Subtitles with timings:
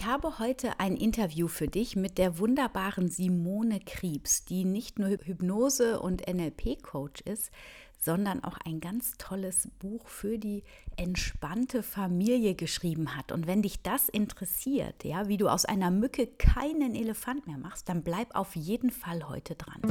[0.00, 5.10] Ich habe heute ein Interview für dich mit der wunderbaren Simone Kriebs, die nicht nur
[5.10, 7.50] Hypnose- und NLP-Coach ist,
[7.98, 10.64] sondern auch ein ganz tolles Buch für die
[10.96, 13.30] entspannte Familie geschrieben hat.
[13.30, 17.90] Und wenn dich das interessiert, ja, wie du aus einer Mücke keinen Elefant mehr machst,
[17.90, 19.82] dann bleib auf jeden Fall heute dran.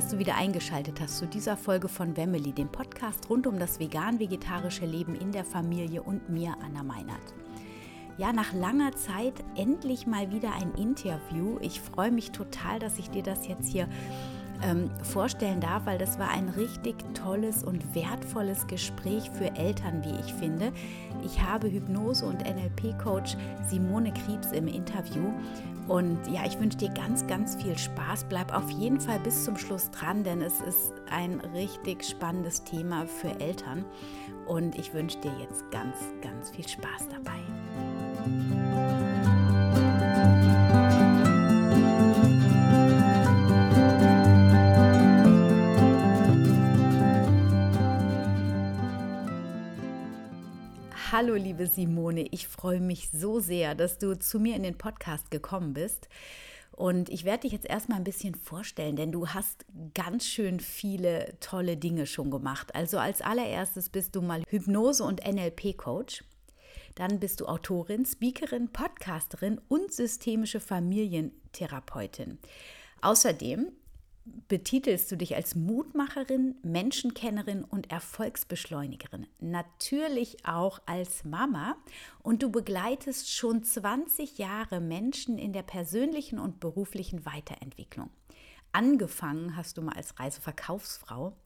[0.00, 3.78] Dass du wieder eingeschaltet hast zu dieser Folge von Wemmeli, dem Podcast rund um das
[3.78, 7.34] vegan-vegetarische Leben in der Familie und mir, Anna Meinert.
[8.16, 11.58] Ja, nach langer Zeit endlich mal wieder ein Interview.
[11.60, 13.88] Ich freue mich total, dass ich dir das jetzt hier
[14.62, 20.18] ähm, vorstellen darf, weil das war ein richtig tolles und wertvolles Gespräch für Eltern, wie
[20.18, 20.72] ich finde.
[21.26, 23.36] Ich habe Hypnose- und NLP-Coach
[23.68, 25.30] Simone Kriebs im Interview.
[25.88, 28.26] Und ja, ich wünsche dir ganz, ganz viel Spaß.
[28.28, 33.06] Bleib auf jeden Fall bis zum Schluss dran, denn es ist ein richtig spannendes Thema
[33.06, 33.84] für Eltern.
[34.46, 38.69] Und ich wünsche dir jetzt ganz, ganz viel Spaß dabei.
[51.12, 52.28] Hallo, liebe Simone.
[52.30, 56.08] Ich freue mich so sehr, dass du zu mir in den Podcast gekommen bist.
[56.70, 61.34] Und ich werde dich jetzt erstmal ein bisschen vorstellen, denn du hast ganz schön viele
[61.40, 62.76] tolle Dinge schon gemacht.
[62.76, 66.22] Also als allererstes bist du mal Hypnose- und NLP-Coach.
[66.94, 72.38] Dann bist du Autorin, Speakerin, Podcasterin und systemische Familientherapeutin.
[73.02, 73.72] Außerdem
[74.48, 79.26] betitelst du dich als Mutmacherin, Menschenkennerin und Erfolgsbeschleunigerin.
[79.38, 81.76] Natürlich auch als Mama.
[82.22, 88.10] Und du begleitest schon 20 Jahre Menschen in der persönlichen und beruflichen Weiterentwicklung.
[88.72, 91.36] Angefangen hast du mal als Reiseverkaufsfrau.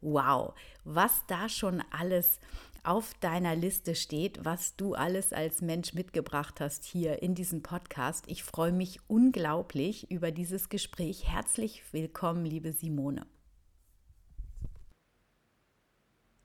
[0.00, 0.54] Wow,
[0.84, 2.38] was da schon alles
[2.84, 8.24] auf deiner Liste steht, was du alles als Mensch mitgebracht hast hier in diesem Podcast.
[8.28, 11.24] Ich freue mich unglaublich über dieses Gespräch.
[11.26, 13.26] Herzlich willkommen, liebe Simone.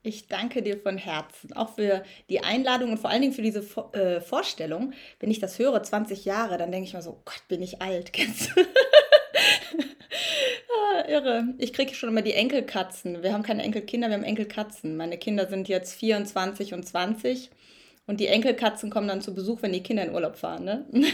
[0.02, 3.60] Ich danke dir von Herzen, auch für die Einladung und vor allen Dingen für diese
[3.92, 4.94] äh, Vorstellung.
[5.18, 8.14] Wenn ich das höre, 20 Jahre, dann denke ich mir so, Gott, bin ich alt.
[8.14, 8.64] Kennst du?
[11.08, 11.54] irre.
[11.58, 13.22] Ich kriege schon immer die Enkelkatzen.
[13.22, 14.96] Wir haben keine Enkelkinder, wir haben Enkelkatzen.
[14.96, 17.50] Meine Kinder sind jetzt 24 und 20
[18.06, 20.64] und die Enkelkatzen kommen dann zu Besuch, wenn die Kinder in Urlaub fahren.
[20.64, 20.86] Ne?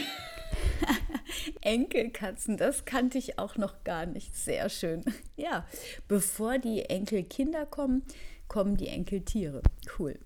[1.61, 4.35] Enkelkatzen, das kannte ich auch noch gar nicht.
[4.35, 5.03] Sehr schön.
[5.35, 5.65] Ja,
[6.07, 8.03] bevor die Enkelkinder kommen,
[8.47, 9.61] kommen die Enkeltiere.
[9.97, 10.17] Cool.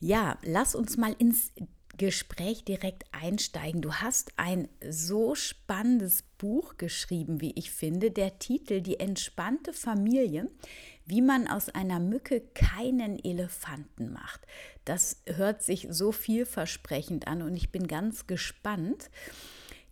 [0.00, 1.52] Ja, lass uns mal ins
[1.96, 3.80] Gespräch direkt einsteigen.
[3.80, 8.10] Du hast ein so spannendes Buch geschrieben, wie ich finde.
[8.10, 10.50] Der Titel Die entspannte Familie,
[11.06, 14.40] wie man aus einer Mücke keinen Elefanten macht.
[14.84, 19.10] Das hört sich so vielversprechend an und ich bin ganz gespannt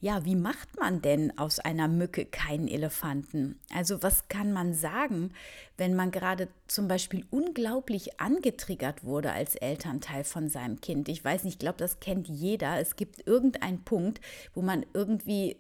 [0.03, 3.61] ja, wie macht man denn aus einer Mücke keinen Elefanten?
[3.73, 5.33] Also was kann man sagen,
[5.77, 11.09] wenn man gerade zum Beispiel unglaublich angetriggert wurde als Elternteil von seinem Kind?
[11.09, 12.81] Ich weiß nicht, ich glaube, das kennt jeder.
[12.81, 14.21] Es gibt irgendeinen Punkt,
[14.55, 15.57] wo man irgendwie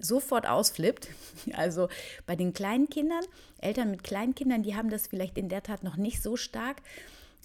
[0.00, 1.10] sofort ausflippt.
[1.52, 1.90] Also
[2.24, 3.24] bei den kleinen Kindern,
[3.58, 6.78] Eltern mit kleinen Kindern, die haben das vielleicht in der Tat noch nicht so stark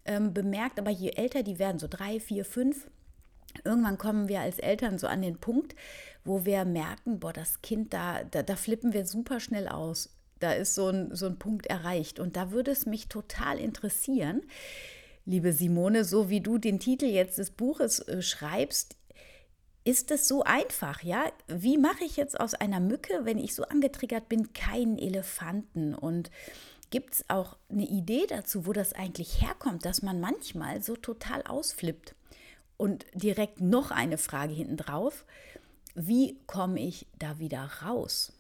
[0.05, 2.89] ähm, bemerkt, aber je älter die werden, so drei, vier, fünf,
[3.63, 5.75] irgendwann kommen wir als Eltern so an den Punkt,
[6.27, 10.09] wo wir merken, boah, das Kind, da, da, da flippen wir super schnell aus.
[10.39, 12.19] Da ist so ein, so ein Punkt erreicht.
[12.19, 14.41] Und da würde es mich total interessieren,
[15.25, 18.95] liebe Simone, so wie du den Titel jetzt des Buches äh, schreibst,
[19.83, 21.31] ist es so einfach, ja?
[21.47, 25.95] Wie mache ich jetzt aus einer Mücke, wenn ich so angetriggert bin, keinen Elefanten?
[25.95, 26.29] Und
[26.89, 31.44] gibt es auch eine Idee dazu, wo das eigentlich herkommt, dass man manchmal so total
[31.44, 32.15] ausflippt?
[32.75, 35.25] Und direkt noch eine Frage hinten drauf.
[35.99, 38.31] Wie komme ich da wieder raus?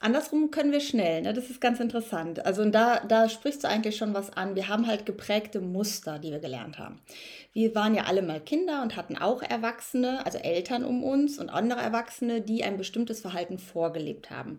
[0.00, 1.32] Andersrum können wir schnell, ne?
[1.32, 2.44] das ist ganz interessant.
[2.44, 4.56] Also da, da sprichst du eigentlich schon was an.
[4.56, 7.00] Wir haben halt geprägte Muster, die wir gelernt haben.
[7.52, 11.48] Wir waren ja alle mal Kinder und hatten auch Erwachsene, also Eltern um uns und
[11.48, 14.58] andere Erwachsene, die ein bestimmtes Verhalten vorgelebt haben.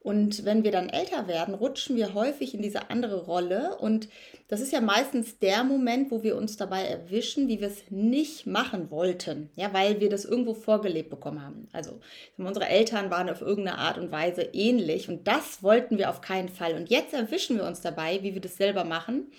[0.00, 3.76] Und wenn wir dann älter werden, rutschen wir häufig in diese andere Rolle.
[3.78, 4.08] Und
[4.46, 8.46] das ist ja meistens der Moment, wo wir uns dabei erwischen, wie wir es nicht
[8.46, 9.50] machen wollten.
[9.56, 11.68] Ja, weil wir das irgendwo vorgelebt bekommen haben.
[11.72, 11.98] Also
[12.36, 15.08] unsere Eltern waren auf irgendeine Art und Weise ähnlich.
[15.08, 16.74] Und das wollten wir auf keinen Fall.
[16.74, 19.32] Und jetzt erwischen wir uns dabei, wie wir das selber machen.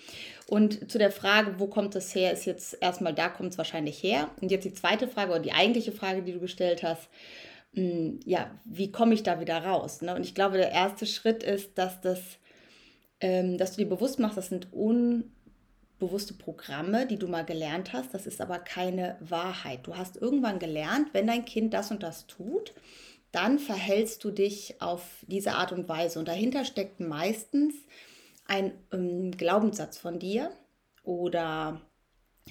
[0.46, 4.02] Und zu der Frage, wo kommt das her, ist jetzt erstmal, da kommt es wahrscheinlich
[4.02, 4.28] her.
[4.42, 7.08] Und jetzt die zweite Frage oder die eigentliche Frage, die du gestellt hast
[7.74, 10.02] hm, ja, wie komme ich da wieder raus?
[10.02, 10.14] Ne?
[10.14, 12.20] Und ich glaube, der erste Schritt ist, dass das,
[13.20, 18.12] ähm, dass du dir bewusst machst, das sind unbewusste Programme, die du mal gelernt hast.
[18.12, 19.86] Das ist aber keine Wahrheit.
[19.86, 22.74] Du hast irgendwann gelernt, wenn dein Kind das und das tut,
[23.32, 26.18] dann verhältst du dich auf diese Art und Weise.
[26.18, 27.74] Und dahinter steckt meistens
[28.46, 30.50] ein ähm, Glaubenssatz von dir
[31.04, 31.80] oder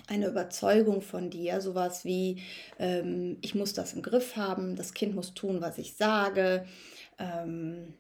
[0.08, 2.42] eine Überzeugung von dir, sowas wie,
[2.80, 6.66] ähm, ich muss das im Griff haben, das Kind muss tun, was ich sage.
[7.18, 7.94] Ähm,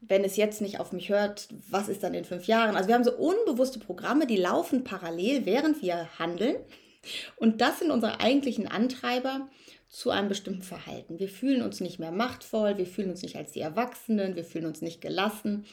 [0.00, 2.76] wenn es jetzt nicht auf mich hört, was ist dann in fünf Jahren?
[2.76, 6.56] Also wir haben so unbewusste Programme, die laufen parallel, während wir handeln.
[7.36, 9.48] Und das sind unsere eigentlichen Antreiber
[9.90, 11.18] zu einem bestimmten Verhalten.
[11.18, 14.66] Wir fühlen uns nicht mehr machtvoll, wir fühlen uns nicht als die Erwachsenen, wir fühlen
[14.66, 15.66] uns nicht gelassen.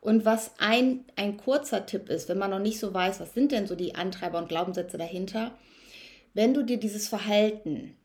[0.00, 3.52] Und was ein, ein kurzer Tipp ist, wenn man noch nicht so weiß, was sind
[3.52, 5.56] denn so die Antreiber und Glaubenssätze dahinter,
[6.34, 7.96] wenn du dir dieses Verhalten,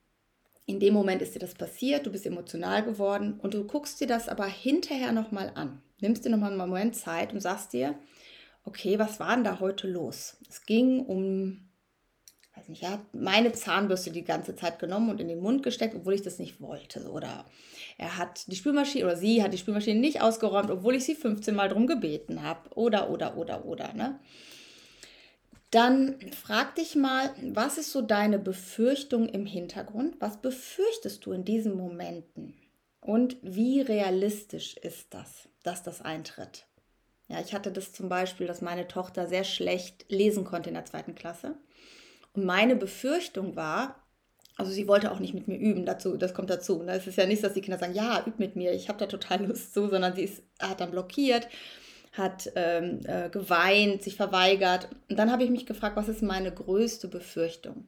[0.67, 4.07] in dem Moment ist dir das passiert, du bist emotional geworden und du guckst dir
[4.07, 7.97] das aber hinterher nochmal an, nimmst dir nochmal einen Moment Zeit und sagst dir,
[8.63, 10.37] okay, was war denn da heute los?
[10.47, 11.69] Es ging um
[12.57, 15.95] weiß nicht, er hat meine Zahnbürste die ganze Zeit genommen und in den Mund gesteckt,
[15.95, 17.09] obwohl ich das nicht wollte.
[17.09, 17.45] Oder
[17.97, 21.55] er hat die Spülmaschine oder sie hat die Spülmaschine nicht ausgeräumt, obwohl ich sie 15
[21.55, 22.69] Mal drum gebeten habe.
[22.75, 23.93] Oder, oder, oder, oder.
[23.93, 24.19] Ne?
[25.71, 30.15] Dann frag dich mal, was ist so deine Befürchtung im Hintergrund?
[30.19, 32.53] Was befürchtest du in diesen Momenten?
[33.01, 36.65] Und wie realistisch ist das, dass das eintritt?
[37.27, 40.85] Ja, ich hatte das zum Beispiel, dass meine Tochter sehr schlecht lesen konnte in der
[40.85, 41.55] zweiten Klasse.
[42.35, 44.03] Und meine Befürchtung war,
[44.57, 46.81] also sie wollte auch nicht mit mir üben, dazu, das kommt dazu.
[46.83, 46.93] Ne?
[46.93, 49.05] Es ist ja nicht, dass die Kinder sagen, ja, üb mit mir, ich habe da
[49.05, 51.47] total Lust zu, sondern sie ist, hat dann blockiert,
[52.13, 54.89] hat ähm, äh, geweint, sich verweigert.
[55.09, 57.85] Und dann habe ich mich gefragt, was ist meine größte Befürchtung?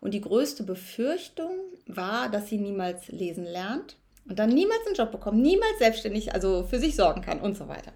[0.00, 1.50] Und die größte Befürchtung
[1.86, 3.96] war, dass sie niemals lesen lernt
[4.30, 7.66] und dann niemals einen Job bekommt, niemals selbstständig, also für sich sorgen kann und so
[7.66, 7.90] weiter.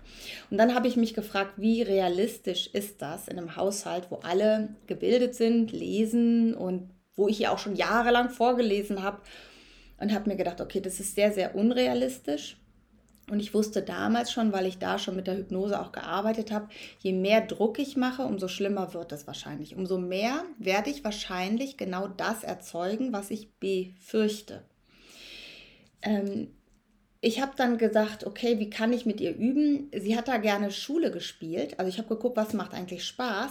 [0.51, 4.75] Und dann habe ich mich gefragt, wie realistisch ist das in einem Haushalt, wo alle
[4.89, 9.21] gebildet sind, lesen und wo ich ja auch schon jahrelang vorgelesen habe
[10.01, 12.57] und habe mir gedacht, okay, das ist sehr, sehr unrealistisch.
[13.31, 16.69] Und ich wusste damals schon, weil ich da schon mit der Hypnose auch gearbeitet habe,
[16.99, 19.77] je mehr Druck ich mache, umso schlimmer wird es wahrscheinlich.
[19.77, 24.65] Umso mehr werde ich wahrscheinlich genau das erzeugen, was ich befürchte
[26.05, 26.49] ähm,
[27.21, 29.91] ich habe dann gesagt, okay, wie kann ich mit ihr üben?
[29.97, 31.79] Sie hat da gerne Schule gespielt.
[31.79, 33.51] Also ich habe geguckt, was macht eigentlich Spaß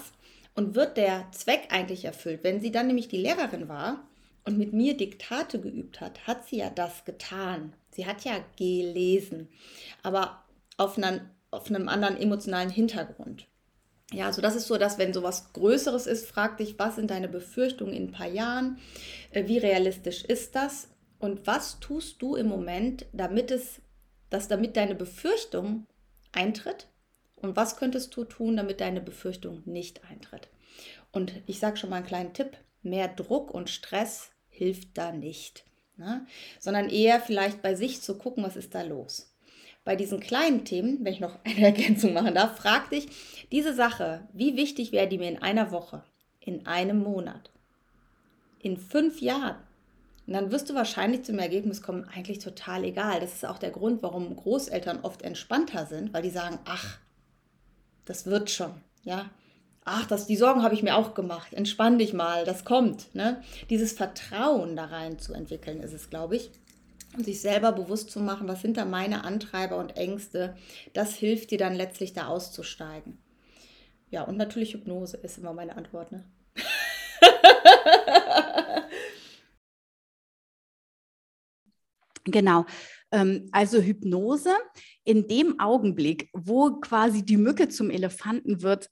[0.54, 2.44] und wird der Zweck eigentlich erfüllt.
[2.44, 4.08] Wenn sie dann nämlich die Lehrerin war
[4.46, 7.74] und mit mir Diktate geübt hat, hat sie ja das getan.
[7.90, 9.50] Sie hat ja gelesen,
[10.04, 10.44] aber
[10.78, 13.48] auf, einen, auf einem anderen emotionalen Hintergrund.
[14.12, 17.28] Ja, also das ist so, dass wenn sowas Größeres ist, frag dich, was sind deine
[17.28, 18.78] Befürchtungen in ein paar Jahren?
[19.32, 20.90] Äh, wie realistisch ist das?
[21.24, 23.82] Und was tust du im Moment, damit es,
[24.30, 25.88] dass damit deine Befürchtung
[26.34, 26.88] eintritt?
[27.38, 30.50] Und was könntest du tun, damit deine Befürchtung nicht eintritt?
[31.14, 35.64] Und ich sage schon mal einen kleinen Tipp: Mehr Druck und Stress hilft da nicht,
[35.96, 36.28] ne?
[36.60, 39.34] sondern eher vielleicht bei sich zu gucken, was ist da los.
[39.86, 43.08] Bei diesen kleinen Themen, wenn ich noch eine Ergänzung machen darf, frag dich
[43.50, 46.04] diese Sache, wie wichtig wäre die mir in einer Woche,
[46.42, 47.50] in einem Monat,
[48.60, 49.56] in fünf Jahren?
[50.26, 53.20] Und dann wirst du wahrscheinlich zum Ergebnis kommen, eigentlich total egal.
[53.20, 56.98] Das ist auch der Grund, warum Großeltern oft entspannter sind, weil die sagen, ach,
[58.06, 59.30] das wird schon, ja.
[59.86, 61.54] Ach, das, die Sorgen habe ich mir auch gemacht.
[61.54, 63.14] Entspann dich mal, das kommt.
[63.14, 63.42] Ne?
[63.70, 66.52] Dieses Vertrauen da rein zu entwickeln, ist es, glaube ich.
[67.18, 70.56] Und sich selber bewusst zu machen, was sind da meine Antreiber und Ängste,
[70.94, 73.18] das hilft dir dann letztlich da auszusteigen.
[74.10, 76.14] Ja, und natürlich Hypnose ist immer meine Antwort.
[76.14, 76.24] Ne?
[82.26, 82.66] Genau.
[83.12, 84.52] Ähm, also Hypnose,
[85.04, 88.90] in dem Augenblick, wo quasi die Mücke zum Elefanten wird,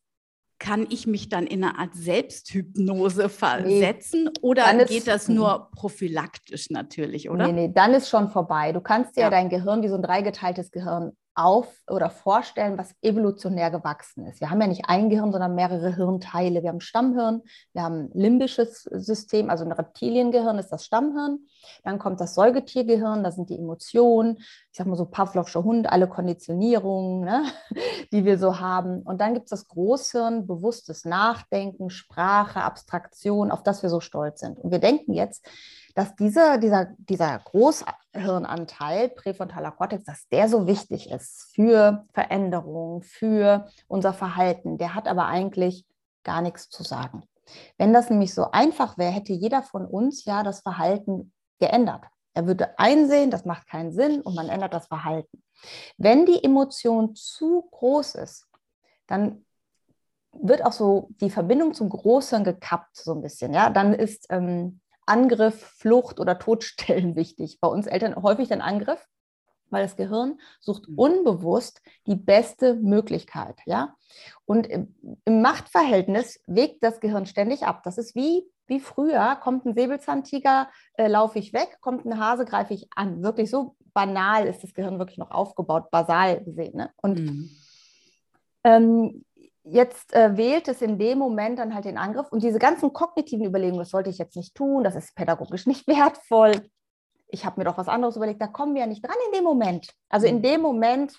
[0.59, 6.69] kann ich mich dann in eine Art Selbsthypnose versetzen nee, oder geht das nur prophylaktisch
[6.69, 7.47] natürlich, oder?
[7.47, 8.71] Nee, nee, dann ist schon vorbei.
[8.71, 12.93] Du kannst ja, ja dein Gehirn wie so ein dreigeteiltes Gehirn auf oder vorstellen, was
[13.01, 14.41] evolutionär gewachsen ist.
[14.41, 16.61] Wir haben ja nicht ein Gehirn, sondern mehrere Hirnteile.
[16.61, 17.41] Wir haben Stammhirn,
[17.73, 21.39] wir haben limbisches System, also ein Reptiliengehirn ist das Stammhirn.
[21.83, 26.07] Dann kommt das Säugetiergehirn, da sind die Emotionen, ich sag mal so Pavlovscher Hund, alle
[26.07, 27.45] Konditionierungen, ne,
[28.11, 29.01] die wir so haben.
[29.01, 34.41] Und dann gibt es das Großhirn, bewusstes Nachdenken, Sprache, Abstraktion, auf das wir so stolz
[34.41, 34.59] sind.
[34.59, 35.47] Und wir denken jetzt,
[35.93, 43.67] dass dieser, dieser, dieser Großhirnanteil, präfrontaler Kortex, dass der so wichtig ist für Veränderungen, für
[43.87, 44.77] unser Verhalten.
[44.77, 45.85] Der hat aber eigentlich
[46.23, 47.23] gar nichts zu sagen.
[47.77, 52.05] Wenn das nämlich so einfach wäre, hätte jeder von uns ja das Verhalten geändert.
[52.33, 55.43] Er würde einsehen, das macht keinen Sinn und man ändert das Verhalten.
[55.97, 58.47] Wenn die Emotion zu groß ist,
[59.07, 59.45] dann
[60.33, 63.53] wird auch so die Verbindung zum Großen gekappt, so ein bisschen.
[63.53, 64.80] Ja, dann ist ähm,
[65.11, 67.59] Angriff, Flucht oder Todstellen wichtig.
[67.59, 69.05] Bei uns Eltern häufig dann Angriff,
[69.69, 70.97] weil das Gehirn sucht mhm.
[70.97, 73.95] unbewusst die beste Möglichkeit, ja.
[74.45, 77.81] Und im, im Machtverhältnis wägt das Gehirn ständig ab.
[77.83, 82.45] Das ist wie, wie früher, kommt ein Säbelzahntiger, äh, laufe ich weg, kommt ein Hase,
[82.45, 83.23] greife ich an.
[83.23, 86.77] Wirklich so banal ist das Gehirn wirklich noch aufgebaut, basal gesehen.
[86.77, 86.89] Ne?
[86.97, 87.49] Und mhm.
[88.63, 89.25] ähm,
[89.63, 93.45] jetzt äh, wählt es in dem Moment dann halt den Angriff und diese ganzen kognitiven
[93.45, 96.69] Überlegungen, das sollte ich jetzt nicht tun, das ist pädagogisch nicht wertvoll.
[97.27, 99.43] Ich habe mir doch was anderes überlegt, da kommen wir ja nicht dran in dem
[99.43, 99.89] Moment.
[100.09, 100.43] Also in mhm.
[100.43, 101.13] dem Moment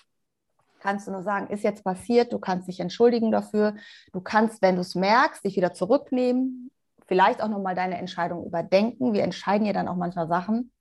[0.79, 3.75] kannst du nur sagen, ist jetzt passiert, du kannst dich entschuldigen dafür,
[4.11, 6.69] du kannst, wenn du es merkst, dich wieder zurücknehmen,
[7.07, 9.13] vielleicht auch nochmal deine Entscheidung überdenken.
[9.13, 10.71] Wir entscheiden ja dann auch manchmal Sachen,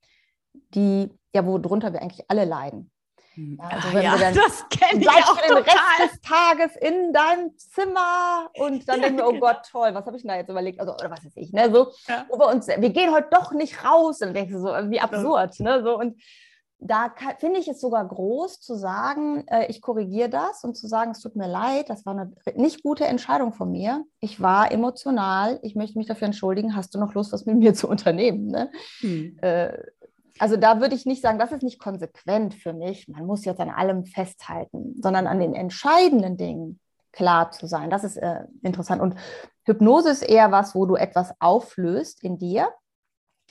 [0.75, 2.92] die, ja, worunter wir eigentlich alle leiden.
[3.35, 3.59] Hm.
[3.61, 5.63] Ja, also wenn ja, dann, das kenne ich auch den total.
[5.65, 9.47] Rest des Tages in deinem Zimmer und dann denken wir, oh genau.
[9.47, 10.81] Gott, toll, was habe ich denn da jetzt überlegt?
[10.81, 11.71] Also, oder was weiß ich, ne?
[11.73, 12.27] So, ja.
[12.29, 14.21] wir uns, wir gehen heute doch nicht raus.
[14.21, 15.83] Und dann denkst du so, wie absurd, ne?
[15.83, 16.17] So, und
[16.85, 21.13] da finde ich es sogar groß zu sagen, äh, ich korrigiere das und zu sagen,
[21.13, 24.05] es tut mir leid, das war eine nicht gute Entscheidung von mir.
[24.21, 26.75] Ich war emotional, ich möchte mich dafür entschuldigen.
[26.75, 28.49] Hast du noch Lust, was mit mir zu unternehmen?
[28.49, 28.71] Ne?
[29.01, 29.39] Hm.
[29.41, 29.79] Äh,
[30.39, 33.09] also da würde ich nicht sagen, das ist nicht konsequent für mich.
[33.09, 36.81] Man muss jetzt an allem festhalten, sondern an den entscheidenden Dingen
[37.13, 37.91] klar zu sein.
[37.91, 39.03] Das ist äh, interessant.
[39.03, 39.17] Und
[39.65, 42.73] Hypnose ist eher was, wo du etwas auflöst in dir,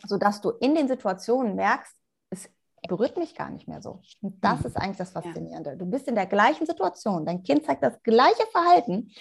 [0.05, 1.95] sodass du in den Situationen merkst,
[2.31, 2.49] es
[2.87, 4.01] berührt mich gar nicht mehr so.
[4.21, 4.65] Und das mhm.
[4.65, 5.77] ist eigentlich das Faszinierende.
[5.77, 9.11] Du bist in der gleichen Situation, dein Kind zeigt das gleiche Verhalten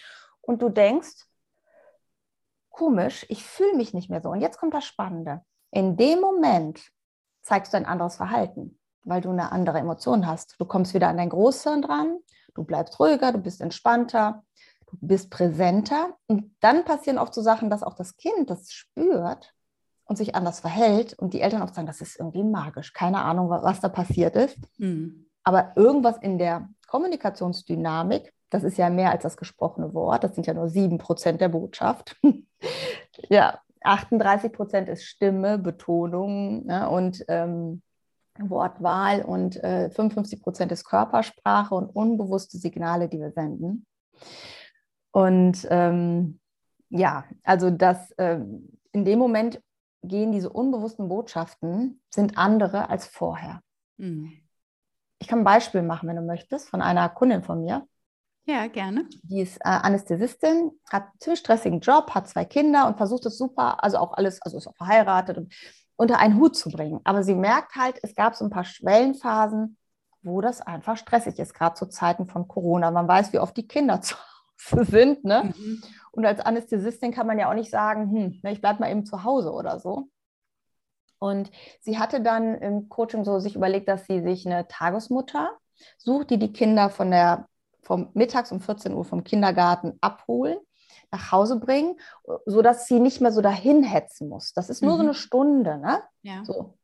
[0.41, 1.27] und du denkst,
[2.71, 4.31] komisch, ich fühle mich nicht mehr so.
[4.31, 5.43] Und jetzt kommt das Spannende.
[5.71, 6.81] In dem Moment,
[7.43, 10.57] zeigst du ein anderes Verhalten, weil du eine andere Emotion hast.
[10.59, 12.19] Du kommst wieder an dein Großhirn dran,
[12.55, 14.43] du bleibst ruhiger, du bist entspannter,
[14.87, 16.17] du bist präsenter.
[16.27, 19.55] Und dann passieren oft so Sachen, dass auch das Kind das spürt
[20.05, 22.93] und sich anders verhält und die Eltern oft sagen, das ist irgendwie magisch.
[22.93, 24.59] Keine Ahnung, was da passiert ist.
[24.79, 25.27] Mhm.
[25.45, 30.47] Aber irgendwas in der Kommunikationsdynamik, das ist ja mehr als das gesprochene Wort, das sind
[30.47, 32.17] ja nur sieben Prozent der Botschaft.
[33.29, 37.83] ja, 38 Prozent ist Stimme, Betonung ne, und ähm,
[38.39, 43.87] Wortwahl und äh, 55 Prozent ist Körpersprache und unbewusste Signale, die wir senden.
[45.13, 46.41] Und ähm,
[46.89, 49.61] ja, also das ähm, in dem Moment
[50.03, 53.61] gehen diese unbewussten Botschaften, sind andere als vorher.
[53.99, 54.33] Mhm.
[55.19, 57.87] Ich kann ein Beispiel machen, wenn du möchtest, von einer Kundin von mir.
[58.45, 59.07] Ja, gerne.
[59.23, 63.39] Die ist äh, Anästhesistin, hat einen ziemlich stressigen Job, hat zwei Kinder und versucht es
[63.39, 65.53] super, also auch alles, also ist auch verheiratet und
[65.97, 67.01] unter einen Hut zu bringen.
[67.05, 69.77] Aber sie merkt halt, es gab so ein paar Schwellenphasen,
[70.23, 72.91] wo das einfach stressig ist, gerade zu Zeiten von Corona.
[72.91, 74.17] Man weiß, wie oft die Kinder zu
[74.73, 75.25] Hause sind.
[75.25, 75.53] Ne?
[75.57, 75.83] Mhm.
[76.13, 79.05] Und als Anästhesistin kann man ja auch nicht sagen, hm, ne, ich bleibe mal eben
[79.05, 80.09] zu Hause oder so.
[81.19, 85.51] Und sie hatte dann im Coaching so sich überlegt, dass sie sich eine Tagesmutter
[85.99, 87.47] sucht, die die Kinder von der
[87.83, 90.59] vom mittags um 14 Uhr vom Kindergarten abholen,
[91.11, 91.97] nach Hause bringen,
[92.47, 94.53] sodass sie nicht mehr so dahin hetzen muss.
[94.53, 94.97] Das ist nur mhm.
[94.97, 96.03] so eine Stunde, ne?
[96.23, 96.45] Ja.
[96.45, 96.75] So.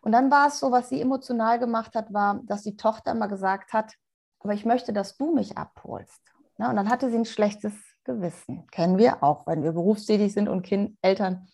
[0.00, 3.26] Und dann war es so, was sie emotional gemacht hat, war, dass die Tochter immer
[3.26, 3.94] gesagt hat,
[4.40, 6.20] aber ich möchte, dass du mich abholst.
[6.58, 6.68] Ne?
[6.68, 7.72] Und dann hatte sie ein schlechtes
[8.04, 8.66] Gewissen.
[8.70, 11.48] Kennen wir auch, wenn wir berufstätig sind und kind, Eltern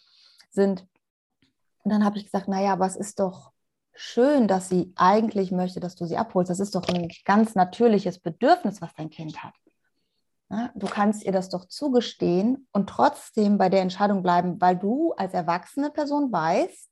[0.51, 0.85] sind.
[1.85, 3.53] Und dann habe ich gesagt, naja, aber es ist doch
[3.95, 6.51] schön, dass sie eigentlich möchte, dass du sie abholst.
[6.51, 9.55] Das ist doch ein ganz natürliches Bedürfnis, was dein Kind hat.
[10.75, 15.33] Du kannst ihr das doch zugestehen und trotzdem bei der Entscheidung bleiben, weil du als
[15.33, 16.91] erwachsene Person weißt,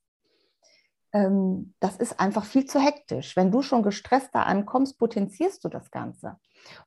[1.12, 3.34] ähm, das ist einfach viel zu hektisch.
[3.34, 6.36] Wenn du schon gestresst da ankommst, potenzierst du das Ganze.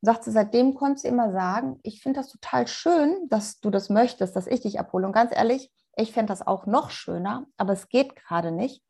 [0.02, 3.70] Und sagt sie, seitdem konntest du immer sagen, ich finde das total schön, dass du
[3.70, 5.08] das möchtest, dass ich dich abhole.
[5.08, 8.84] Und ganz ehrlich, ich fände das auch noch schöner, aber es geht gerade nicht.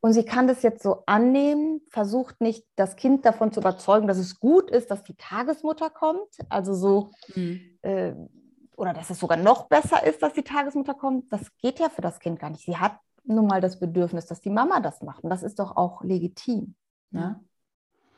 [0.00, 4.16] Und sie kann das jetzt so annehmen, versucht nicht, das Kind davon zu überzeugen, dass
[4.16, 6.28] es gut ist, dass die Tagesmutter kommt.
[6.48, 7.60] Also so, mhm.
[7.82, 8.14] äh,
[8.76, 11.30] oder dass es sogar noch besser ist, dass die Tagesmutter kommt.
[11.30, 12.64] Das geht ja für das Kind gar nicht.
[12.64, 15.22] Sie hat nun mal das Bedürfnis, dass die Mama das macht.
[15.22, 16.74] Und das ist doch auch legitim.
[17.10, 17.40] Ne?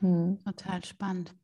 [0.02, 0.08] Ja.
[0.08, 0.38] Hm.
[0.44, 1.34] Total spannend.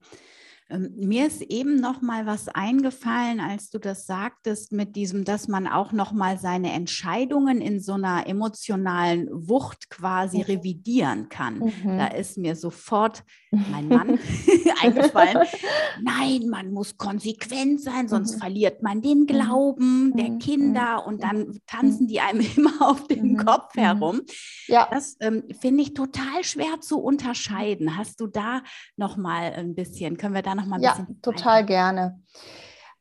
[0.71, 5.49] Ähm, mir ist eben noch mal was eingefallen, als du das sagtest, mit diesem, dass
[5.49, 10.45] man auch noch mal seine Entscheidungen in so einer emotionalen Wucht quasi mhm.
[10.45, 11.59] revidieren kann.
[11.59, 11.99] Mhm.
[11.99, 14.19] Da ist mir sofort mein Mann
[14.83, 15.47] eingefallen.
[16.03, 18.41] Nein, man muss konsequent sein, sonst mhm.
[18.41, 19.27] verliert man den mhm.
[19.27, 20.39] Glauben der mhm.
[20.39, 24.21] Kinder und dann tanzen die einem immer auf dem Kopf herum.
[24.67, 24.89] Ja.
[24.91, 27.97] Das ähm, finde ich total schwer zu unterscheiden.
[27.97, 28.63] Hast du da
[28.97, 30.17] noch mal ein bisschen?
[30.17, 31.23] Können wir da noch mal ein ja, bisschen.
[31.23, 32.23] total gerne.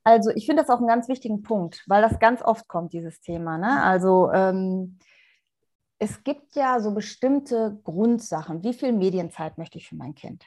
[0.03, 3.19] Also ich finde das auch einen ganz wichtigen Punkt, weil das ganz oft kommt, dieses
[3.19, 3.57] Thema.
[3.57, 3.83] Ne?
[3.83, 4.97] Also ähm,
[5.99, 8.63] es gibt ja so bestimmte Grundsachen.
[8.63, 10.43] Wie viel Medienzeit möchte ich für mein Kind?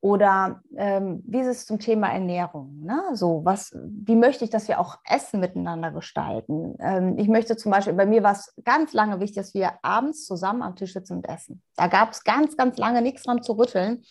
[0.00, 2.80] Oder ähm, wie ist es zum Thema Ernährung?
[2.82, 3.02] Ne?
[3.14, 6.76] So, was, wie möchte ich, dass wir auch Essen miteinander gestalten?
[6.80, 10.24] Ähm, ich möchte zum Beispiel, bei mir war es ganz lange wichtig, dass wir abends
[10.24, 11.62] zusammen am Tisch sitzen und essen.
[11.76, 14.02] Da gab es ganz, ganz lange nichts dran zu rütteln,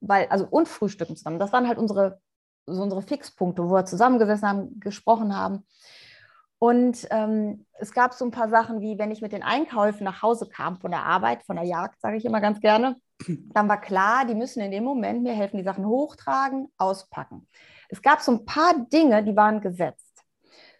[0.00, 1.38] weil, also und frühstücken zusammen.
[1.38, 2.20] Das waren halt unsere,
[2.66, 5.66] so unsere Fixpunkte, wo wir zusammengesessen haben, gesprochen haben.
[6.58, 10.22] Und ähm, es gab so ein paar Sachen, wie wenn ich mit den Einkäufen nach
[10.22, 12.96] Hause kam von der Arbeit, von der Jagd, sage ich immer ganz gerne,
[13.28, 17.48] dann war klar, die müssen in dem Moment mir helfen, die Sachen hochtragen, auspacken.
[17.88, 20.24] Es gab so ein paar Dinge, die waren gesetzt.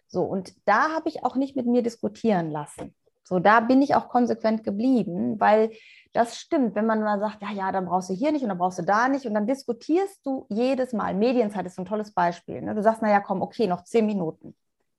[0.07, 2.95] So, und da habe ich auch nicht mit mir diskutieren lassen.
[3.23, 5.71] So, da bin ich auch konsequent geblieben, weil
[6.13, 8.57] das stimmt, wenn man mal sagt, ja, ja, dann brauchst du hier nicht und dann
[8.57, 11.15] brauchst du da nicht und dann diskutierst du jedes Mal.
[11.15, 12.61] Medienzeit ist ein tolles Beispiel.
[12.61, 12.75] Ne?
[12.75, 14.55] Du sagst, naja, komm, okay, noch zehn Minuten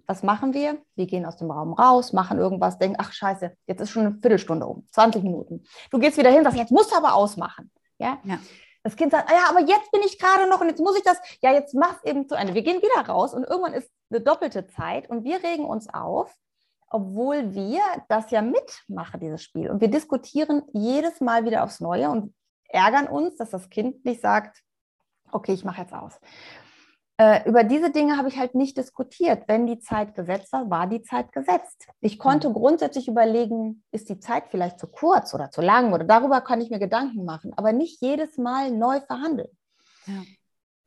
[0.06, 0.78] was machen wir?
[0.94, 4.14] Wir gehen aus dem Raum raus, machen irgendwas, denken, ach scheiße, jetzt ist schon eine
[4.16, 5.64] Viertelstunde um, 20 Minuten.
[5.90, 7.70] Du gehst wieder hin, sagst, jetzt musst du aber ausmachen.
[7.98, 8.18] Ja?
[8.24, 8.38] ja.
[8.82, 11.18] Das Kind sagt, ja, aber jetzt bin ich gerade noch und jetzt muss ich das,
[11.42, 12.54] ja, jetzt mach es eben zu Ende.
[12.54, 16.32] Wir gehen wieder raus und irgendwann ist eine doppelte Zeit und wir regen uns auf,
[16.88, 19.70] obwohl wir das ja mitmachen, dieses Spiel.
[19.70, 22.32] Und wir diskutieren jedes Mal wieder aufs Neue und
[22.68, 24.62] ärgern uns, dass das Kind nicht sagt,
[25.32, 26.20] okay, ich mache jetzt aus.
[27.18, 29.44] Äh, über diese Dinge habe ich halt nicht diskutiert.
[29.46, 31.86] Wenn die Zeit gesetzt war, war die Zeit gesetzt.
[32.00, 32.54] Ich konnte mhm.
[32.54, 36.68] grundsätzlich überlegen, ist die Zeit vielleicht zu kurz oder zu lang oder darüber kann ich
[36.68, 39.48] mir Gedanken machen, aber nicht jedes Mal neu verhandeln.
[40.06, 40.22] Ja.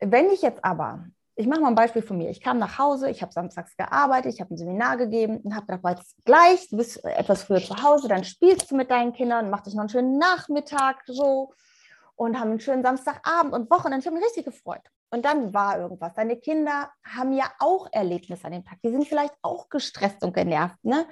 [0.01, 1.05] Wenn ich jetzt aber,
[1.35, 4.33] ich mache mal ein Beispiel von mir, ich kam nach Hause, ich habe samstags gearbeitet,
[4.33, 7.81] ich habe ein Seminar gegeben und habe gedacht, jetzt gleich, du bist etwas früher zu
[7.81, 11.53] Hause, dann spielst du mit deinen Kindern, mach dich noch einen schönen Nachmittag so
[12.15, 14.01] und haben einen schönen Samstagabend und Wochenende.
[14.01, 14.83] Ich habe mich richtig gefreut.
[15.11, 16.13] Und dann war irgendwas.
[16.13, 18.77] Deine Kinder haben ja auch Erlebnisse an dem Tag.
[18.83, 20.77] Die sind vielleicht auch gestresst und genervt.
[20.83, 21.07] Ne?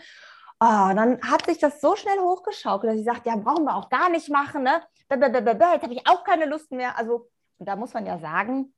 [0.59, 3.89] Oh, dann hat sich das so schnell hochgeschaukelt, dass ich sagte, ja, brauchen wir auch
[3.89, 4.63] gar nicht machen.
[4.63, 4.81] Ne?
[5.09, 6.97] Jetzt habe ich auch keine Lust mehr.
[6.97, 8.73] Also, und da muss man ja sagen,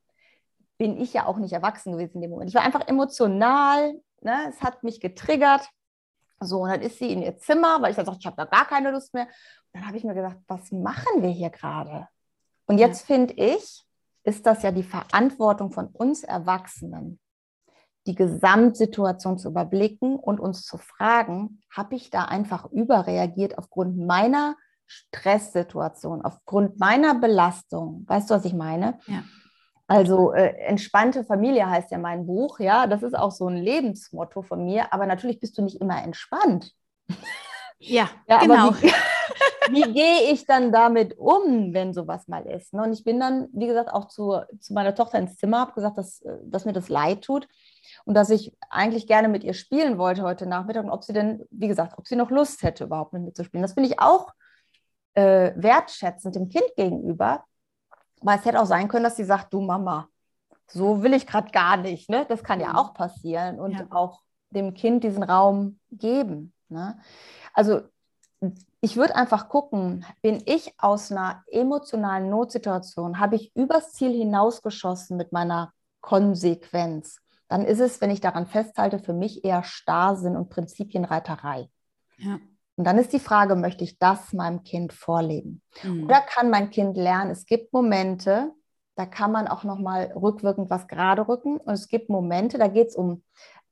[0.78, 2.48] bin ich ja auch nicht erwachsen gewesen in dem Moment.
[2.48, 4.00] Ich war einfach emotional.
[4.22, 4.46] Ne?
[4.48, 5.68] Es hat mich getriggert.
[6.40, 8.46] So, und dann ist sie in ihr Zimmer, weil ich dann sagte, ich habe da
[8.46, 9.24] gar keine Lust mehr.
[9.24, 12.08] Und dann habe ich mir gedacht, was machen wir hier gerade?
[12.64, 13.14] Und jetzt ja.
[13.14, 13.84] finde ich,
[14.24, 17.18] ist das ja die Verantwortung von uns Erwachsenen,
[18.06, 24.56] die Gesamtsituation zu überblicken und uns zu fragen, habe ich da einfach überreagiert aufgrund meiner
[24.86, 28.04] Stresssituation, aufgrund meiner Belastung?
[28.08, 28.98] Weißt du, was ich meine?
[29.06, 29.22] Ja.
[29.86, 34.42] Also äh, entspannte Familie heißt ja mein Buch, ja, das ist auch so ein Lebensmotto
[34.42, 36.72] von mir, aber natürlich bist du nicht immer entspannt.
[37.78, 38.72] Ja, ja genau.
[38.80, 38.92] Wie,
[39.70, 42.72] wie gehe ich dann damit um, wenn sowas mal ist?
[42.72, 42.82] Ne?
[42.82, 45.98] Und ich bin dann, wie gesagt, auch zu, zu meiner Tochter ins Zimmer, habe gesagt,
[45.98, 47.48] dass, dass mir das leid tut
[48.04, 51.44] und dass ich eigentlich gerne mit ihr spielen wollte heute Nachmittag und ob sie denn,
[51.50, 53.62] wie gesagt, ob sie noch Lust hätte, überhaupt mit mir zu spielen.
[53.62, 54.32] Das finde ich auch
[55.14, 57.44] äh, wertschätzend dem Kind gegenüber,
[58.22, 60.08] weil es hätte auch sein können, dass sie sagt, du Mama,
[60.66, 62.08] so will ich gerade gar nicht.
[62.08, 62.26] Ne?
[62.28, 62.76] Das kann ja mhm.
[62.76, 63.86] auch passieren und ja.
[63.90, 66.52] auch dem Kind diesen Raum geben.
[66.68, 66.98] Ne?
[67.54, 67.82] Also
[68.80, 75.16] ich würde einfach gucken, bin ich aus einer emotionalen Notsituation, habe ich übers Ziel hinausgeschossen
[75.16, 80.50] mit meiner Konsequenz, dann ist es, wenn ich daran festhalte, für mich eher Starrsinn und
[80.50, 81.68] Prinzipienreiterei.
[82.16, 82.38] Ja.
[82.76, 85.60] Und dann ist die Frage, möchte ich das meinem Kind vorleben?
[85.82, 86.04] Mhm.
[86.04, 88.52] Oder kann mein Kind lernen, es gibt Momente,
[88.94, 91.56] da kann man auch nochmal rückwirkend was gerade rücken.
[91.58, 93.22] Und es gibt Momente, da geht es um,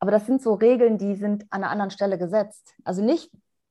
[0.00, 2.74] aber das sind so Regeln, die sind an einer anderen Stelle gesetzt.
[2.84, 3.30] Also nicht,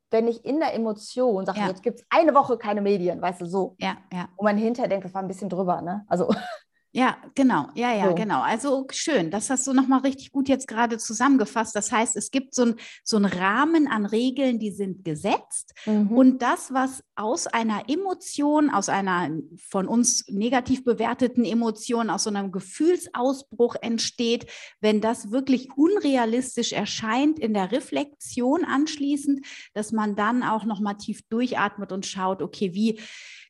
[0.09, 1.67] wenn ich in der Emotion sage, ja.
[1.67, 3.75] jetzt gibt es eine Woche keine Medien, weißt du, so.
[3.79, 4.29] Ja, ja.
[4.35, 6.05] Und man hinterher denkt, das war ein bisschen drüber, ne?
[6.07, 6.29] Also.
[6.93, 8.15] Ja, genau, ja, ja, so.
[8.15, 8.41] genau.
[8.41, 11.75] Also schön, das hast du nochmal richtig gut jetzt gerade zusammengefasst.
[11.75, 15.73] Das heißt, es gibt so, ein, so einen Rahmen an Regeln, die sind gesetzt.
[15.85, 16.11] Mhm.
[16.11, 19.29] Und das, was aus einer Emotion, aus einer
[19.69, 24.47] von uns negativ bewerteten Emotion, aus so einem Gefühlsausbruch entsteht,
[24.79, 31.21] wenn das wirklich unrealistisch erscheint in der Reflexion anschließend, dass man dann auch nochmal tief
[31.29, 32.99] durchatmet und schaut, okay, wie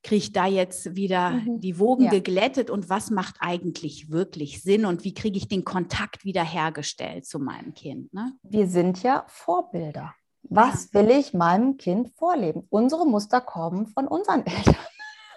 [0.08, 1.60] kriege ich da jetzt wieder mhm.
[1.60, 2.12] die Wogen ja.
[2.12, 7.26] geglättet und was macht eigentlich wirklich Sinn und wie kriege ich den Kontakt wieder hergestellt
[7.26, 8.14] zu meinem Kind?
[8.14, 8.32] Ne?
[8.42, 10.16] Wir sind ja Vorbilder.
[10.44, 11.02] Was ja.
[11.02, 12.64] will ich meinem Kind vorleben?
[12.70, 14.76] Unsere Muster kommen von unseren Eltern.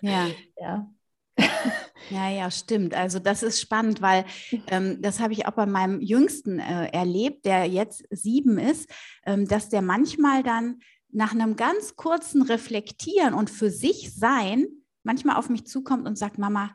[0.03, 0.27] Ja.
[0.57, 0.91] ja.
[2.09, 2.93] Ja, ja, stimmt.
[2.95, 4.25] Also das ist spannend, weil
[4.67, 8.91] ähm, das habe ich auch bei meinem Jüngsten äh, erlebt, der jetzt sieben ist,
[9.27, 10.81] ähm, dass der manchmal dann
[11.13, 14.67] nach einem ganz kurzen Reflektieren und für sich sein
[15.03, 16.75] manchmal auf mich zukommt und sagt, Mama,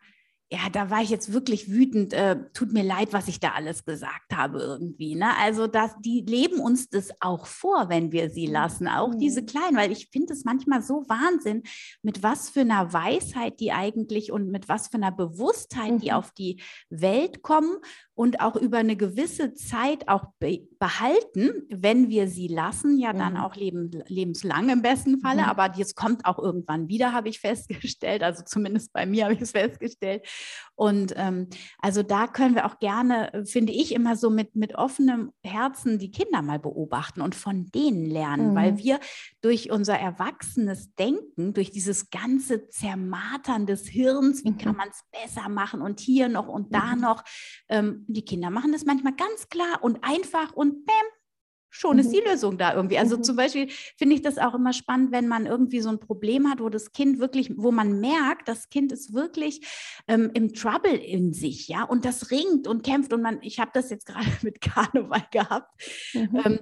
[0.52, 2.13] ja, da war ich jetzt wirklich wütend.
[2.13, 5.15] Äh, tut mir leid, was ich da alles gesagt habe irgendwie.
[5.15, 5.36] Ne?
[5.39, 9.19] Also das, die leben uns das auch vor, wenn wir sie lassen, auch mhm.
[9.19, 11.63] diese Kleinen, weil ich finde es manchmal so Wahnsinn,
[12.04, 16.00] mit was für einer Weisheit die eigentlich und mit was für einer Bewusstheit mhm.
[16.00, 17.78] die auf die Welt kommen
[18.15, 23.34] und auch über eine gewisse Zeit auch be behalten, wenn wir sie lassen, ja dann
[23.34, 23.39] mhm.
[23.39, 25.49] auch leben, lebenslang im besten Falle, mhm.
[25.49, 29.41] aber das kommt auch irgendwann wieder, habe ich festgestellt, also zumindest bei mir habe ich
[29.41, 30.25] es festgestellt.
[30.75, 31.47] Und ähm,
[31.80, 36.12] also da können wir auch gerne, finde ich, immer so mit, mit offenem Herzen die
[36.12, 38.56] Kinder mal beobachten und von denen lernen, mhm.
[38.56, 38.99] weil wir
[39.45, 44.77] durch unser erwachsenes Denken, durch dieses ganze Zermatern des Hirns, wie kann mhm.
[44.77, 47.01] man es besser machen und hier noch und da mhm.
[47.01, 47.23] noch,
[47.69, 51.05] ähm, die Kinder machen das manchmal ganz klar und einfach und bäm,
[51.69, 52.13] schon ist mhm.
[52.13, 52.97] die Lösung da irgendwie.
[52.97, 56.49] Also zum Beispiel finde ich das auch immer spannend, wenn man irgendwie so ein Problem
[56.49, 59.62] hat, wo das Kind wirklich, wo man merkt, das Kind ist wirklich
[60.08, 63.69] ähm, im Trouble in sich, ja, und das ringt und kämpft und man, ich habe
[63.75, 65.69] das jetzt gerade mit Karneval gehabt
[66.15, 66.41] mhm.
[66.43, 66.60] ähm,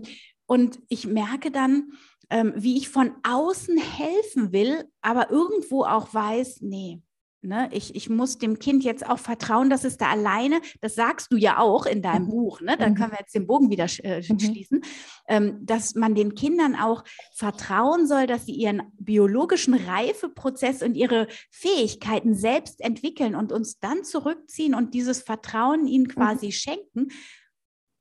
[0.48, 1.94] und ich merke dann,
[2.30, 7.02] ähm, wie ich von außen helfen will, aber irgendwo auch weiß, nee,
[7.46, 11.30] Ne, ich, ich muss dem Kind jetzt auch vertrauen, dass es da alleine, das sagst
[11.30, 12.30] du ja auch in deinem mhm.
[12.30, 12.78] Buch, ne?
[12.78, 12.96] da mhm.
[12.96, 14.40] können wir jetzt den Bogen wieder äh, mhm.
[14.40, 14.82] schließen,
[15.28, 21.28] ähm, dass man den Kindern auch vertrauen soll, dass sie ihren biologischen Reifeprozess und ihre
[21.52, 26.12] Fähigkeiten selbst entwickeln und uns dann zurückziehen und dieses Vertrauen ihnen mhm.
[26.12, 26.52] quasi mhm.
[26.52, 27.08] schenken.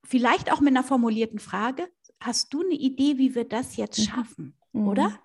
[0.05, 1.89] Vielleicht auch mit einer formulierten Frage.
[2.23, 4.03] Hast du eine Idee, wie wir das jetzt mhm.
[4.03, 4.55] schaffen?
[4.73, 5.19] Oder?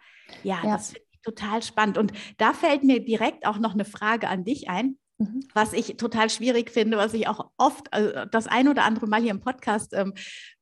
[0.43, 0.73] Ja, ja.
[0.73, 1.97] das finde total spannend.
[1.97, 4.97] Und da fällt mir direkt auch noch eine Frage an dich ein.
[5.19, 5.43] Mhm.
[5.53, 9.21] Was ich total schwierig finde, was ich auch oft also das ein oder andere Mal
[9.21, 10.13] hier im Podcast ähm,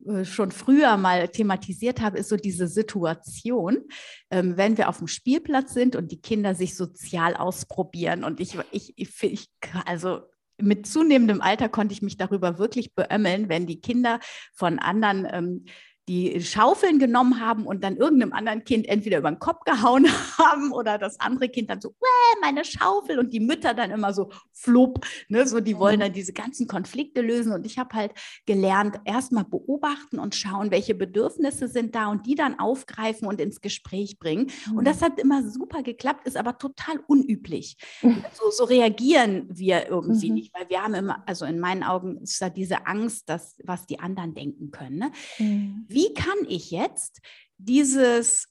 [0.08, 3.84] äh, schon früher mal thematisiert habe, ist so diese Situation,
[4.32, 8.24] ähm, wenn wir auf dem Spielplatz sind und die Kinder sich sozial ausprobieren.
[8.24, 9.50] Und ich, ich, ich, ich
[9.86, 10.22] also
[10.58, 14.22] mit zunehmendem Alter konnte ich mich darüber wirklich beömmeln, wenn die Kinder
[14.54, 15.66] von anderen ähm,
[16.08, 20.06] die Schaufeln genommen haben und dann irgendeinem anderen Kind entweder über den Kopf gehauen
[20.38, 21.96] haben oder das andere Kind dann so,
[22.42, 26.34] meine Schaufel und die Mütter dann immer so flupp, ne, so die wollen dann diese
[26.34, 28.12] ganzen Konflikte lösen und ich habe halt
[28.46, 33.62] gelernt, erstmal beobachten und schauen, welche Bedürfnisse sind da und die dann aufgreifen und ins
[33.62, 34.86] Gespräch bringen und mhm.
[34.86, 37.78] das hat immer super geklappt, ist aber total unüblich.
[38.36, 40.36] So, so reagieren wir irgendwie mhm.
[40.36, 43.86] nicht, weil wir haben immer, also in meinen Augen ist da diese Angst, dass was
[43.86, 44.98] die anderen denken können.
[44.98, 45.12] Ne?
[45.38, 47.22] Mhm wie kann ich jetzt
[47.58, 48.48] dieses,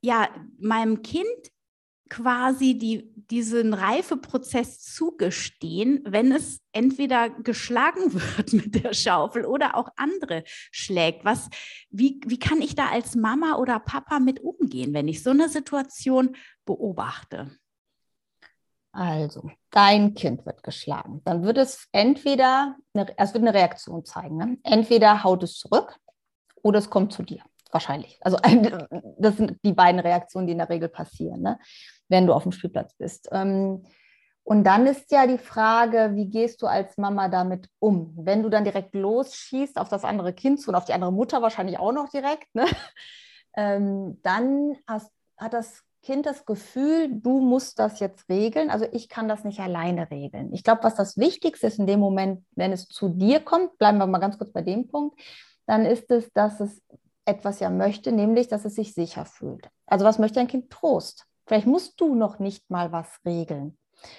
[0.00, 0.28] ja,
[0.58, 1.28] meinem Kind
[2.08, 9.88] quasi die, diesen Reifeprozess zugestehen, wenn es entweder geschlagen wird mit der Schaufel oder auch
[9.96, 11.24] andere schlägt.
[11.24, 11.48] Was,
[11.90, 15.48] wie, wie kann ich da als Mama oder Papa mit umgehen, wenn ich so eine
[15.48, 17.50] Situation beobachte?
[18.92, 21.20] Also, dein Kind wird geschlagen.
[21.24, 24.38] Dann wird es entweder, eine, es wird eine Reaktion zeigen.
[24.38, 24.58] Ne?
[24.62, 25.98] Entweder haut es zurück,
[26.66, 27.42] oder es kommt zu dir.
[27.70, 28.18] Wahrscheinlich.
[28.22, 28.38] Also
[29.18, 31.58] das sind die beiden Reaktionen, die in der Regel passieren, ne?
[32.08, 33.28] wenn du auf dem Spielplatz bist.
[33.32, 33.84] Ähm,
[34.42, 38.14] und dann ist ja die Frage, wie gehst du als Mama damit um?
[38.16, 41.42] Wenn du dann direkt losschießt auf das andere Kind zu und auf die andere Mutter
[41.42, 42.64] wahrscheinlich auch noch direkt, ne?
[43.56, 48.70] ähm, dann hast, hat das Kind das Gefühl, du musst das jetzt regeln.
[48.70, 50.52] Also ich kann das nicht alleine regeln.
[50.54, 53.98] Ich glaube, was das Wichtigste ist in dem Moment, wenn es zu dir kommt, bleiben
[53.98, 55.20] wir mal ganz kurz bei dem Punkt,
[55.66, 56.82] dann ist es, dass es
[57.24, 59.68] etwas ja möchte, nämlich, dass es sich sicher fühlt.
[59.86, 60.70] Also was möchte dein Kind?
[60.70, 61.26] Trost.
[61.44, 63.76] Vielleicht musst du noch nicht mal was regeln.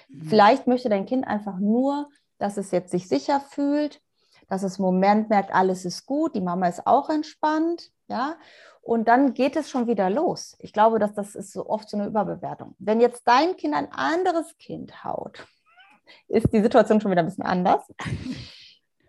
[0.08, 0.28] Mhm.
[0.28, 2.08] Vielleicht möchte dein Kind einfach nur,
[2.38, 4.00] dass es jetzt sich sicher fühlt,
[4.48, 8.36] dass es im Moment merkt, alles ist gut, die Mama ist auch entspannt, ja.
[8.80, 10.56] Und dann geht es schon wieder los.
[10.60, 12.74] Ich glaube, dass das ist so oft so eine Überbewertung.
[12.78, 15.46] Wenn jetzt dein Kind ein anderes Kind haut,
[16.28, 17.82] ist die Situation schon wieder ein bisschen anders.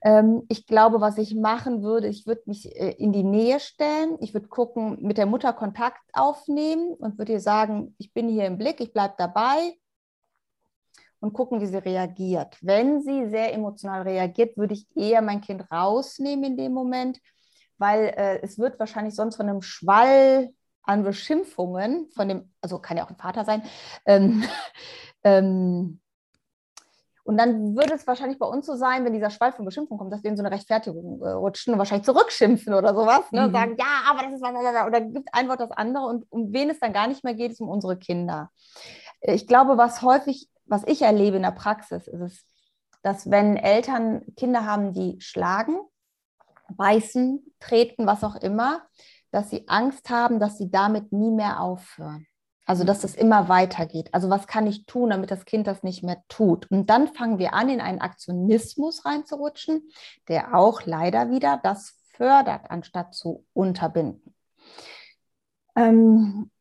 [0.01, 4.17] Ähm, ich glaube, was ich machen würde, ich würde mich äh, in die Nähe stellen.
[4.21, 8.45] Ich würde gucken, mit der Mutter Kontakt aufnehmen und würde ihr sagen, ich bin hier
[8.45, 9.73] im Blick, ich bleibe dabei
[11.19, 12.57] und gucken, wie sie reagiert.
[12.61, 17.19] Wenn sie sehr emotional reagiert, würde ich eher mein Kind rausnehmen in dem Moment,
[17.77, 20.49] weil äh, es wird wahrscheinlich sonst von einem Schwall
[20.83, 23.63] an Beschimpfungen von dem, also kann ja auch ein Vater sein,
[24.05, 24.43] ähm,
[25.23, 25.99] ähm,
[27.29, 30.11] und dann würde es wahrscheinlich bei uns so sein, wenn dieser Schwall von Beschimpfung kommt,
[30.11, 33.31] dass wir in so eine Rechtfertigung äh, rutschen und wahrscheinlich zurückschimpfen oder sowas.
[33.31, 33.41] Ne?
[33.41, 33.45] Mhm.
[33.45, 36.07] Und sagen, ja, aber das ist was, oder gibt ein Wort das andere.
[36.07, 38.49] Und um wen es dann gar nicht mehr geht, ist um unsere Kinder.
[39.21, 42.45] Ich glaube, was häufig, was ich erlebe in der Praxis, ist es,
[43.03, 45.77] dass wenn Eltern Kinder haben, die schlagen,
[46.69, 48.81] beißen, treten, was auch immer,
[49.29, 52.25] dass sie Angst haben, dass sie damit nie mehr aufhören.
[52.69, 54.09] Also, dass das immer weitergeht.
[54.11, 56.69] Also, was kann ich tun, damit das Kind das nicht mehr tut?
[56.69, 59.89] Und dann fangen wir an, in einen Aktionismus reinzurutschen,
[60.27, 64.35] der auch leider wieder das fördert, anstatt zu unterbinden.
[65.75, 66.51] Ähm,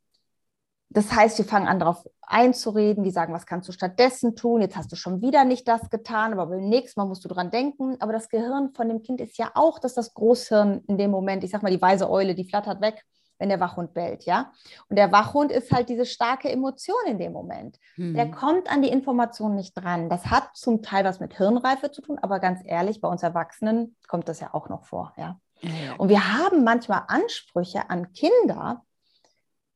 [0.89, 4.63] das heißt, wir fangen an, darauf einzureden, die sagen, was kannst du stattdessen tun?
[4.63, 7.51] Jetzt hast du schon wieder nicht das getan, aber beim nächsten Mal musst du dran
[7.51, 7.99] denken.
[8.01, 11.45] Aber das Gehirn von dem Kind ist ja auch, dass das Großhirn in dem Moment,
[11.45, 13.05] ich sag mal, die weise Eule, die flattert weg
[13.39, 14.53] wenn der Wachhund bellt, ja.
[14.89, 17.79] Und der Wachhund ist halt diese starke Emotion in dem Moment.
[17.97, 18.15] Mhm.
[18.15, 20.11] Der kommt an die Information nicht dran.
[20.11, 23.97] Das hat zum Teil was mit Hirnreife zu tun, aber ganz ehrlich, bei uns Erwachsenen
[24.09, 25.41] kommt das ja auch noch vor, ja.
[25.61, 25.95] ja.
[25.97, 28.85] Und wir haben manchmal Ansprüche an Kinder,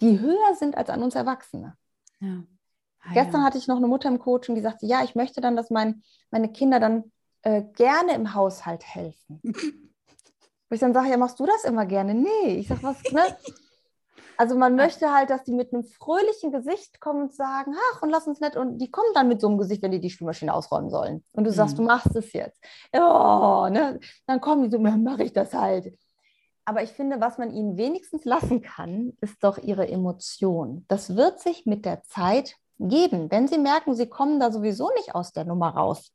[0.00, 1.76] die höher sind als an uns Erwachsene.
[2.20, 2.42] Ja.
[3.04, 3.46] Ah, Gestern ja.
[3.46, 6.02] hatte ich noch eine Mutter im Coaching, die sagte, ja, ich möchte dann, dass mein,
[6.30, 9.40] meine Kinder dann äh, gerne im Haushalt helfen.
[10.72, 12.14] Wo ich dann sage, ja, machst du das immer gerne?
[12.14, 13.20] Nee, ich sage, was, ne?
[14.38, 18.08] Also man möchte halt, dass die mit einem fröhlichen Gesicht kommen und sagen, ach, und
[18.08, 18.56] lass uns nicht.
[18.56, 21.22] Und die kommen dann mit so einem Gesicht, wenn die die Spülmaschine ausräumen sollen.
[21.32, 21.54] Und du mhm.
[21.54, 22.58] sagst, du machst es jetzt.
[22.94, 24.00] Ja, ne?
[24.26, 25.94] Dann kommen die so, mache ich das halt.
[26.64, 30.86] Aber ich finde, was man ihnen wenigstens lassen kann, ist doch ihre Emotion.
[30.88, 33.30] Das wird sich mit der Zeit geben.
[33.30, 36.14] Wenn sie merken, sie kommen da sowieso nicht aus der Nummer raus,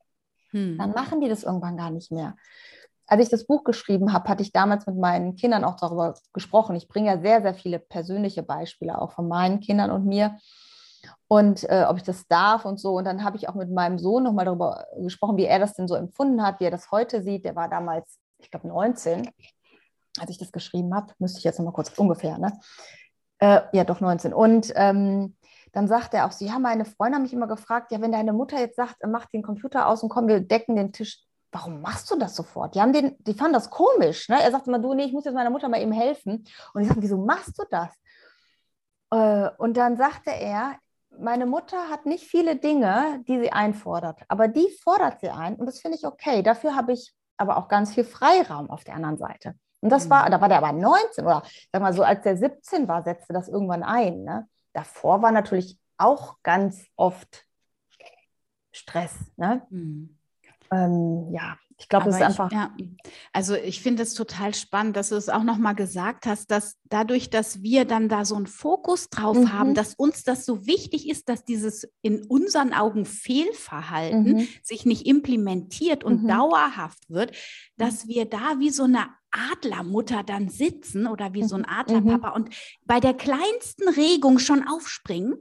[0.49, 0.79] hm.
[0.79, 2.35] dann machen die das irgendwann gar nicht mehr
[3.07, 6.75] als ich das Buch geschrieben habe, hatte ich damals mit meinen Kindern auch darüber gesprochen.
[6.75, 10.37] Ich bringe ja sehr, sehr viele persönliche Beispiele auch von meinen Kindern und mir
[11.27, 12.97] und äh, ob ich das darf und so.
[12.97, 15.87] Und dann habe ich auch mit meinem Sohn nochmal darüber gesprochen, wie er das denn
[15.87, 17.45] so empfunden hat, wie er das heute sieht.
[17.45, 19.29] Der war damals, ich glaube, 19,
[20.19, 21.13] als ich das geschrieben habe.
[21.19, 22.59] Müsste ich jetzt nochmal kurz ungefähr, ne?
[23.39, 24.33] Äh, ja, doch 19.
[24.33, 25.35] Und ähm,
[25.73, 28.33] dann sagt er auch so, ja, meine Freunde haben mich immer gefragt, ja, wenn deine
[28.33, 32.11] Mutter jetzt sagt, mach den Computer aus und komm, wir decken den Tisch warum machst
[32.11, 32.75] du das sofort?
[32.75, 34.29] Die, haben den, die fanden das komisch.
[34.29, 34.41] Ne?
[34.41, 36.45] Er sagte immer, du, nee, ich muss jetzt meiner Mutter mal eben helfen.
[36.73, 37.93] Und ich sagte, wieso machst du das?
[39.11, 40.75] Äh, und dann sagte er,
[41.19, 45.65] meine Mutter hat nicht viele Dinge, die sie einfordert, aber die fordert sie ein und
[45.65, 46.43] das finde ich okay.
[46.43, 49.55] Dafür habe ich aber auch ganz viel Freiraum auf der anderen Seite.
[49.81, 50.31] Und das war, mhm.
[50.31, 53.47] da war der aber 19 oder sag mal so, als der 17 war, setzte das
[53.47, 54.23] irgendwann ein.
[54.23, 54.47] Ne?
[54.73, 57.45] Davor war natürlich auch ganz oft
[58.71, 59.15] Stress.
[59.37, 59.65] Ne?
[59.69, 60.16] Mhm
[60.71, 62.51] ähm, ja, ich glaube, es ist einfach.
[62.51, 62.75] ja,
[63.33, 67.29] also ich finde es total spannend, dass du es auch nochmal gesagt hast, dass dadurch,
[67.29, 69.53] dass wir dann da so einen Fokus drauf mhm.
[69.53, 74.47] haben, dass uns das so wichtig ist, dass dieses in unseren Augen Fehlverhalten mhm.
[74.63, 76.29] sich nicht implementiert und mhm.
[76.29, 77.33] dauerhaft wird,
[77.77, 78.09] dass mhm.
[78.09, 81.77] wir da wie so eine Adlermutter dann sitzen oder wie so ein mhm.
[81.77, 82.49] Adlerpapa und
[82.85, 85.35] bei der kleinsten Regung schon aufspringen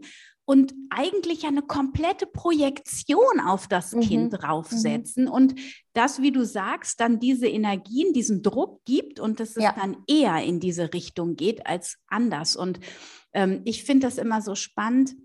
[0.47, 4.01] und eigentlich eine komplette Projektion auf das mhm.
[4.01, 5.31] Kind draufsetzen mhm.
[5.31, 5.55] und
[5.93, 9.73] das, wie du sagst, dann diese Energien, diesen Druck gibt und dass es ja.
[9.73, 12.55] dann eher in diese Richtung geht als anders.
[12.55, 12.81] Und
[13.33, 15.17] ähm, ich finde das immer so spannend,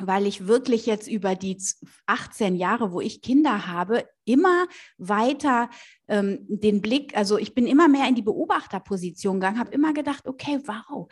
[0.00, 1.60] weil ich wirklich jetzt über die
[2.06, 5.70] 18 Jahre, wo ich Kinder habe, immer weiter
[6.06, 10.28] ähm, den Blick, also ich bin immer mehr in die Beobachterposition gegangen, habe immer gedacht,
[10.28, 11.08] okay, wow,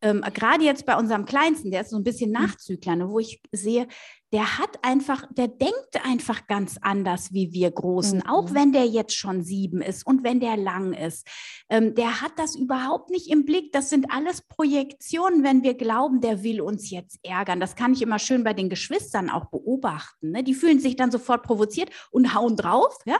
[0.00, 2.42] ähm, gerade jetzt bei unserem Kleinsten, der ist so ein bisschen mhm.
[2.42, 3.88] Nachzügler, ne, wo ich sehe,
[4.32, 8.26] der hat einfach, der denkt einfach ganz anders wie wir Großen, mhm.
[8.26, 11.26] auch wenn der jetzt schon sieben ist und wenn der lang ist.
[11.70, 13.72] Ähm, der hat das überhaupt nicht im Blick.
[13.72, 17.58] Das sind alles Projektionen, wenn wir glauben, der will uns jetzt ärgern.
[17.58, 20.32] Das kann ich immer schön bei den Geschwistern auch beobachten.
[20.32, 20.44] Ne?
[20.44, 22.98] Die fühlen sich dann sofort provoziert und hauen drauf.
[23.06, 23.18] Ja?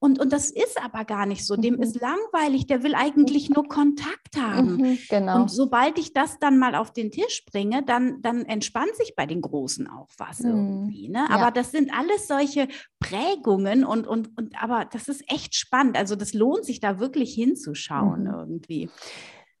[0.00, 1.56] Und, und das ist aber gar nicht so.
[1.56, 1.82] Dem mhm.
[1.82, 4.76] ist langweilig, der will eigentlich nur Kontakt haben.
[4.76, 5.42] Mhm, genau.
[5.42, 9.26] Und sobald ich das dann mal auf den Tisch bringe, dann, dann entspannt sich bei
[9.26, 11.08] den Großen auch was irgendwie.
[11.08, 11.26] Ne?
[11.30, 11.50] Aber ja.
[11.50, 12.68] das sind alles solche
[13.00, 15.96] Prägungen und, und, und aber das ist echt spannend.
[15.96, 18.34] Also das lohnt sich da wirklich hinzuschauen mhm.
[18.34, 18.90] irgendwie.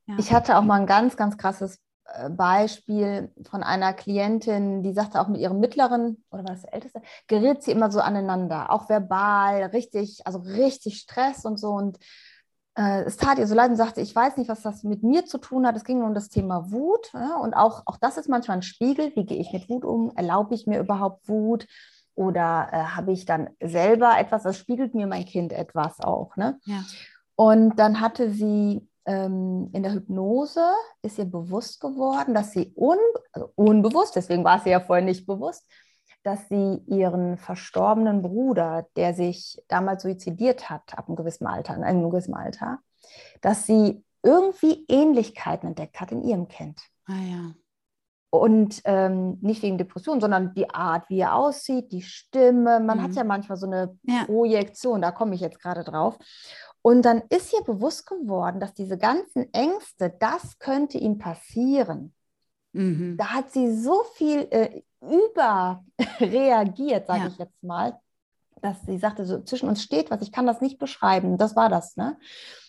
[0.06, 0.16] Ja.
[0.18, 5.20] Ich hatte auch mal ein ganz, ganz krasses äh, Beispiel von einer Klientin, die sagte
[5.20, 8.88] auch mit ihrem mittleren oder war das der älteste, gerät sie immer so aneinander, auch
[8.88, 11.70] verbal, richtig, also richtig Stress und so.
[11.70, 11.98] Und
[12.78, 15.26] äh, es tat ihr so leid und sagte, ich weiß nicht, was das mit mir
[15.26, 15.76] zu tun hat.
[15.76, 17.10] Es ging um das Thema Wut.
[17.12, 17.36] Ja?
[17.36, 19.10] Und auch, auch das ist manchmal ein Spiegel.
[19.16, 20.12] Wie gehe ich mit Wut um?
[20.14, 21.66] Erlaube ich mir überhaupt Wut?
[22.14, 26.36] Oder äh, habe ich dann selber etwas, das spiegelt mir mein Kind etwas auch.
[26.36, 26.58] Ne?
[26.64, 26.84] Ja.
[27.34, 30.64] Und dann hatte sie ähm, in der Hypnose,
[31.02, 32.98] ist ihr bewusst geworden, dass sie un,
[33.32, 35.64] also unbewusst, deswegen war sie ja vorher nicht bewusst,
[36.28, 41.84] dass sie ihren verstorbenen Bruder, der sich damals suizidiert hat, ab einem gewissen Alter, in
[41.84, 42.80] einem gewissen Alter,
[43.40, 46.82] dass sie irgendwie Ähnlichkeiten entdeckt hat in ihrem Kind.
[47.06, 47.54] Ah ja.
[48.28, 52.78] Und ähm, nicht wegen Depression, sondern die Art, wie er aussieht, die Stimme.
[52.78, 53.02] Man mhm.
[53.04, 54.26] hat ja manchmal so eine ja.
[54.26, 56.18] Projektion, da komme ich jetzt gerade drauf.
[56.82, 62.12] Und dann ist ihr bewusst geworden, dass diese ganzen Ängste, das könnte ihm passieren.
[62.72, 63.16] Mhm.
[63.16, 67.26] Da hat sie so viel äh, überreagiert, sage ja.
[67.28, 67.98] ich jetzt mal,
[68.60, 71.38] dass sie sagte, so zwischen uns steht was, ich kann das nicht beschreiben.
[71.38, 72.16] Das war das, ne?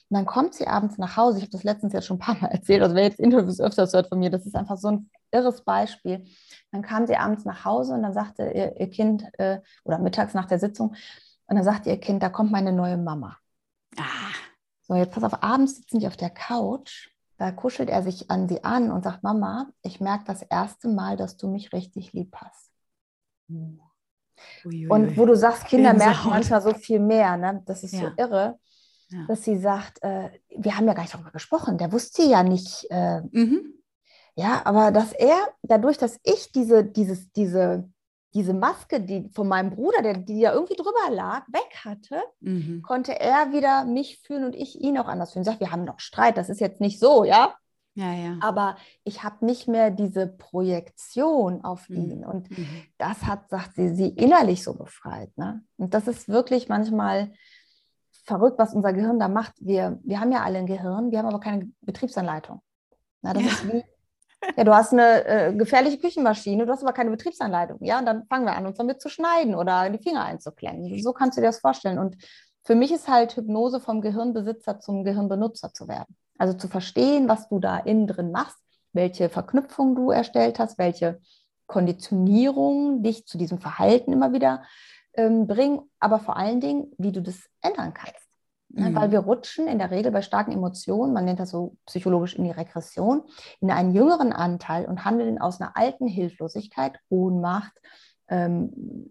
[0.09, 1.37] Und dann kommt sie abends nach Hause.
[1.37, 2.81] Ich habe das letztens jetzt schon ein paar Mal erzählt.
[2.81, 6.25] Also wer jetzt Interviews öfters hört von mir, das ist einfach so ein irres Beispiel.
[6.71, 10.33] Dann kam sie abends nach Hause und dann sagte ihr, ihr Kind, äh, oder mittags
[10.33, 10.95] nach der Sitzung,
[11.49, 13.37] und dann sagte ihr Kind, da kommt meine neue Mama.
[13.97, 14.03] Ah.
[14.81, 18.49] So, jetzt pass auf, abends sitzen die auf der Couch da kuschelt er sich an
[18.49, 22.35] sie an und sagt, Mama, ich merke das erste Mal, dass du mich richtig lieb
[22.35, 22.69] hast.
[24.65, 24.87] Uiuiui.
[24.89, 27.63] Und wo du sagst, Kinder merken manchmal so viel mehr, ne?
[27.65, 28.01] das ist ja.
[28.01, 28.59] so irre,
[29.09, 29.25] ja.
[29.27, 32.85] dass sie sagt, äh, wir haben ja gar nicht darüber gesprochen, der wusste ja nicht,
[32.89, 33.73] äh, mhm.
[34.35, 37.89] ja, aber dass er, dadurch, dass ich diese, dieses, diese
[38.33, 42.81] diese Maske, die von meinem Bruder, der, die ja irgendwie drüber lag, weg hatte, mhm.
[42.83, 45.43] konnte er wieder mich fühlen und ich ihn auch anders fühlen.
[45.43, 47.55] Ich sage, wir haben noch Streit, das ist jetzt nicht so, ja.
[47.95, 48.37] Ja, ja.
[48.41, 51.95] Aber ich habe nicht mehr diese Projektion auf mhm.
[51.95, 52.25] ihn.
[52.25, 52.67] Und mhm.
[52.97, 55.35] das hat, sagt sie, sie innerlich so befreit.
[55.37, 55.63] Ne?
[55.77, 57.33] Und das ist wirklich manchmal
[58.23, 59.53] verrückt, was unser Gehirn da macht.
[59.59, 62.61] Wir, wir haben ja alle ein Gehirn, wir haben aber keine Betriebsanleitung.
[63.21, 63.49] Na, das ja.
[63.49, 63.83] ist wie,
[64.57, 67.77] ja, du hast eine äh, gefährliche Küchenmaschine, du hast aber keine Betriebsanleitung.
[67.81, 71.01] Ja, und dann fangen wir an, uns damit zu schneiden oder die Finger einzuklemmen.
[71.01, 71.99] So kannst du dir das vorstellen.
[71.99, 72.17] Und
[72.63, 76.15] für mich ist halt Hypnose vom Gehirnbesitzer zum Gehirnbenutzer zu werden.
[76.37, 78.57] Also zu verstehen, was du da innen drin machst,
[78.93, 81.19] welche Verknüpfung du erstellt hast, welche
[81.67, 84.63] Konditionierung dich zu diesem Verhalten immer wieder
[85.13, 88.28] ähm, bringen, aber vor allen Dingen, wie du das ändern kannst.
[88.71, 88.95] Ne, mhm.
[88.95, 92.43] Weil wir rutschen in der Regel bei starken Emotionen, man nennt das so psychologisch in
[92.43, 93.23] die Regression,
[93.61, 97.73] in einen jüngeren Anteil und handeln aus einer alten Hilflosigkeit, Ohnmacht
[98.27, 99.09] ähm,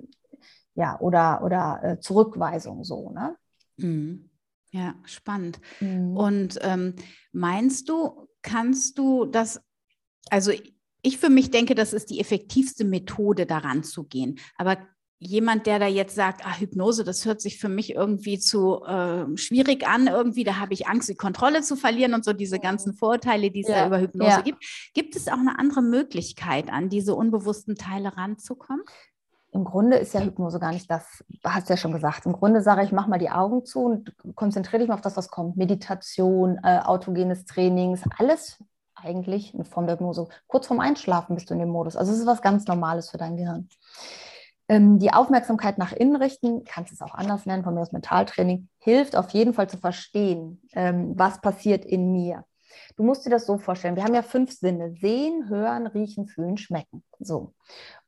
[0.75, 3.11] ja, oder, oder äh, Zurückweisung so.
[3.11, 3.37] Ne?
[3.79, 4.31] Mhm.
[4.71, 5.61] Ja, spannend.
[5.81, 6.16] Mhm.
[6.16, 6.94] Und ähm,
[7.33, 9.61] meinst du, kannst du das,
[10.31, 10.53] also
[11.03, 14.38] ich für mich denke, das ist die effektivste Methode, daran zu gehen.
[14.57, 14.77] Aber
[15.21, 19.25] jemand, der da jetzt sagt, ah, Hypnose, das hört sich für mich irgendwie zu äh,
[19.37, 22.95] schwierig an, irgendwie, da habe ich Angst, die Kontrolle zu verlieren und so diese ganzen
[22.95, 23.81] Vorurteile, die es ja.
[23.81, 24.41] da über Hypnose ja.
[24.43, 24.65] gibt.
[24.95, 28.85] Gibt es auch eine andere Möglichkeit, an diese unbewussten Teile ranzukommen?
[29.51, 32.27] Im Grunde ist ja Hypnose gar nicht das, hast du ja schon gesagt.
[32.27, 35.17] Im Grunde sage ich, mach mal die Augen zu und konzentriere dich mal auf das,
[35.17, 35.57] was kommt.
[35.57, 38.63] Meditation, äh, autogenes Training, alles
[38.95, 40.29] eigentlich eine Form der Hypnose.
[40.47, 41.97] Kurz vorm Einschlafen bist du in dem Modus.
[41.97, 43.69] Also es ist was ganz Normales für dein Gehirn
[44.71, 49.17] die Aufmerksamkeit nach innen richten, kannst es auch anders nennen, von mir aus Mentaltraining, hilft
[49.17, 52.45] auf jeden Fall zu verstehen, ähm, was passiert in mir.
[52.97, 56.59] Du musst dir das so vorstellen, wir haben ja fünf Sinne, sehen, hören, riechen, fühlen,
[56.59, 57.03] schmecken.
[57.19, 57.55] So.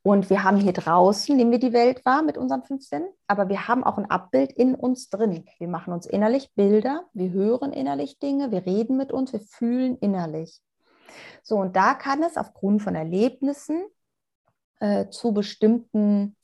[0.03, 3.49] Und wir haben hier draußen, nehmen wir die Welt wahr mit unseren fünf Sinnen, aber
[3.49, 5.45] wir haben auch ein Abbild in uns drin.
[5.57, 9.97] Wir machen uns innerlich Bilder, wir hören innerlich Dinge, wir reden mit uns, wir fühlen
[9.97, 10.61] innerlich.
[11.43, 13.83] So, und da kann es aufgrund von Erlebnissen
[14.81, 16.35] äh, zu bestimmten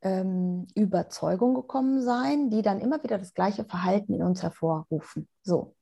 [0.00, 5.28] ähm, Überzeugungen gekommen sein, die dann immer wieder das gleiche Verhalten in uns hervorrufen.
[5.42, 5.74] So.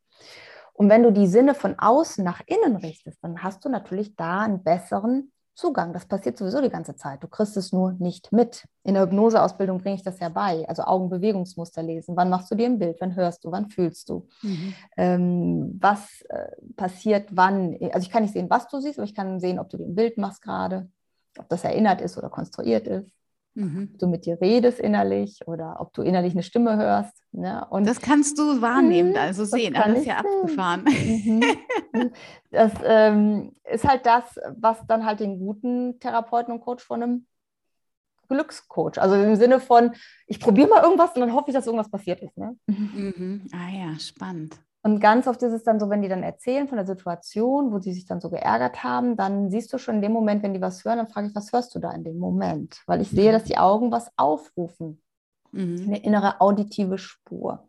[0.73, 4.41] Und wenn du die Sinne von außen nach innen richtest, dann hast du natürlich da
[4.41, 5.93] einen besseren Zugang.
[5.93, 7.23] Das passiert sowieso die ganze Zeit.
[7.23, 8.65] Du kriegst es nur nicht mit.
[8.85, 10.67] In der Hypnoseausbildung bringe ich das ja bei.
[10.69, 12.17] Also Augenbewegungsmuster lesen.
[12.17, 12.97] Wann machst du dir ein Bild?
[13.01, 13.51] Wann hörst du?
[13.51, 14.29] Wann fühlst du?
[14.43, 14.75] Mhm.
[14.97, 17.77] Ähm, was äh, passiert wann?
[17.93, 19.85] Also ich kann nicht sehen, was du siehst, aber ich kann sehen, ob du dir
[19.85, 20.89] ein Bild machst gerade
[21.39, 23.11] ob das erinnert ist oder konstruiert ist.
[23.55, 23.91] Mhm.
[23.93, 27.15] Ob du mit dir redest innerlich oder ob du innerlich eine Stimme hörst.
[27.33, 27.67] Ne?
[27.71, 29.75] Und das kannst du wahrnehmen, mhm, also sehen.
[29.75, 30.85] Das ist ja abgefahren.
[30.85, 31.43] Mhm.
[32.51, 37.27] Das ähm, ist halt das, was dann halt den guten Therapeuten und Coach von einem
[38.29, 38.99] Glückscoach.
[38.99, 39.93] Also im Sinne von,
[40.27, 42.37] ich probiere mal irgendwas und dann hoffe ich, dass irgendwas passiert ist.
[42.39, 42.57] Ne?
[42.67, 43.47] Mhm.
[43.53, 44.59] Ah ja, spannend.
[44.83, 47.81] Und ganz oft ist es dann so, wenn die dann erzählen von der Situation, wo
[47.81, 50.61] sie sich dann so geärgert haben, dann siehst du schon in dem Moment, wenn die
[50.61, 52.83] was hören, dann frage ich, was hörst du da in dem Moment?
[52.87, 53.33] Weil ich sehe, mhm.
[53.33, 55.03] dass die Augen was aufrufen.
[55.51, 55.85] Mhm.
[55.87, 57.68] Eine innere auditive Spur.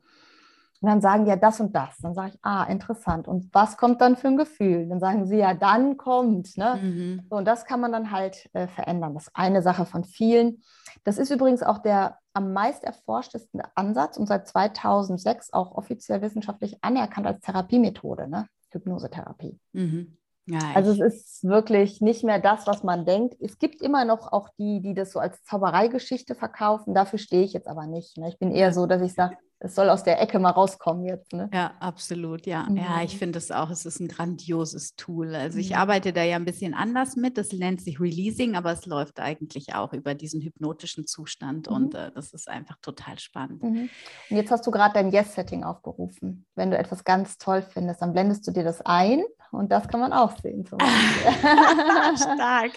[0.81, 1.97] Und dann sagen die ja das und das.
[1.97, 3.27] Dann sage ich, ah, interessant.
[3.27, 4.87] Und was kommt dann für ein Gefühl?
[4.87, 6.55] Dann sagen sie ja, dann kommt.
[6.55, 6.79] Ne?
[6.81, 7.21] Mhm.
[7.29, 9.13] So, und das kann man dann halt äh, verändern.
[9.13, 10.61] Das ist eine Sache von vielen.
[11.03, 16.77] Das ist übrigens auch der am meist erforschtesten Ansatz und seit 2006 auch offiziell wissenschaftlich
[16.81, 18.47] anerkannt als Therapiemethode, ne?
[18.71, 19.59] Hypnosetherapie.
[19.73, 20.17] Mhm.
[20.45, 23.35] Ja, also es ist wirklich nicht mehr das, was man denkt.
[23.39, 26.95] Es gibt immer noch auch die, die das so als Zaubereigeschichte verkaufen.
[26.95, 28.17] Dafür stehe ich jetzt aber nicht.
[28.17, 28.29] Ne?
[28.29, 31.33] Ich bin eher so, dass ich sage, es soll aus der Ecke mal rauskommen jetzt.
[31.33, 31.49] Ne?
[31.53, 32.63] Ja, absolut, ja.
[32.63, 32.77] Mhm.
[32.77, 35.35] Ja, ich finde es auch, es ist ein grandioses Tool.
[35.35, 35.75] Also ich mhm.
[35.75, 37.37] arbeite da ja ein bisschen anders mit.
[37.37, 41.75] Das nennt sich Releasing, aber es läuft eigentlich auch über diesen hypnotischen Zustand mhm.
[41.75, 43.61] und äh, das ist einfach total spannend.
[43.61, 43.89] Mhm.
[44.29, 46.45] Und jetzt hast du gerade dein Yes-Setting aufgerufen.
[46.55, 49.99] Wenn du etwas ganz toll findest, dann blendest du dir das ein und das kann
[49.99, 50.65] man auch sehen.
[52.15, 52.71] Stark.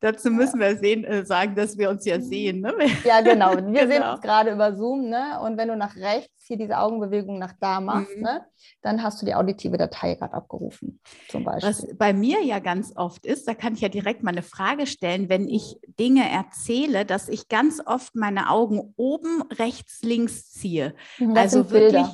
[0.00, 2.22] Dazu müssen wir sehen, äh, sagen, dass wir uns ja mhm.
[2.22, 2.60] sehen.
[2.60, 2.72] Ne?
[3.04, 3.50] Ja, genau.
[3.52, 3.86] Wir genau.
[3.86, 5.08] sehen uns gerade über Zoom.
[5.08, 5.40] Ne?
[5.40, 8.22] Und wenn du nach rechts hier diese Augenbewegung nach da machst, mhm.
[8.22, 8.46] ne?
[8.82, 11.68] dann hast du die auditive Datei gerade abgerufen, zum Beispiel.
[11.68, 14.86] Was bei mir ja ganz oft ist, da kann ich ja direkt mal eine Frage
[14.86, 20.94] stellen, wenn ich Dinge erzähle, dass ich ganz oft meine Augen oben, rechts, links ziehe.
[21.18, 22.06] Das also wirklich.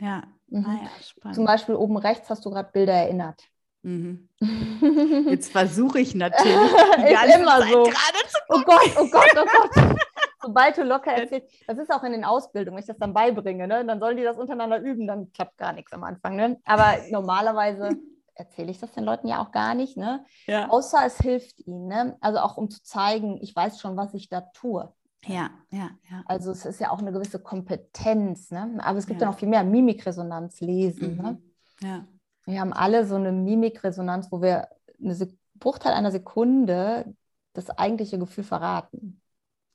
[0.00, 0.66] Ja, Mhm.
[0.66, 0.88] Ah,
[1.24, 3.44] ja, Zum Beispiel oben rechts hast du gerade Bilder erinnert.
[3.82, 4.28] Mhm.
[5.28, 6.54] Jetzt versuche ich natürlich
[6.98, 7.82] ist immer Zeit so.
[7.84, 8.64] gerade zu gucken.
[8.64, 9.96] Oh Gott, oh Gott, oh Gott.
[10.42, 13.66] Sobald du locker erzählst, das ist auch in den Ausbildungen, wenn ich das dann beibringe,
[13.66, 13.84] ne?
[13.84, 16.36] dann sollen die das untereinander üben, dann klappt gar nichts am Anfang.
[16.36, 16.60] Ne?
[16.64, 17.90] Aber normalerweise
[18.34, 20.24] erzähle ich das den Leuten ja auch gar nicht, ne?
[20.46, 20.68] Ja.
[20.70, 21.88] außer es hilft ihnen.
[21.88, 22.16] Ne?
[22.20, 24.92] Also auch um zu zeigen, ich weiß schon, was ich da tue.
[25.24, 26.22] Ja, ja, ja.
[26.26, 28.78] Also es ist ja auch eine gewisse Kompetenz, ne?
[28.82, 31.16] Aber es gibt ja, ja noch viel mehr Mimikresonanz lesen.
[31.16, 31.22] Ne?
[31.22, 31.22] Mhm.
[31.22, 31.42] Ne?
[31.80, 32.04] Ja.
[32.44, 34.68] Wir haben alle so eine Mimikresonanz, wo wir
[35.02, 37.14] eine Bruchteil einer Sekunde
[37.52, 39.20] das eigentliche Gefühl verraten.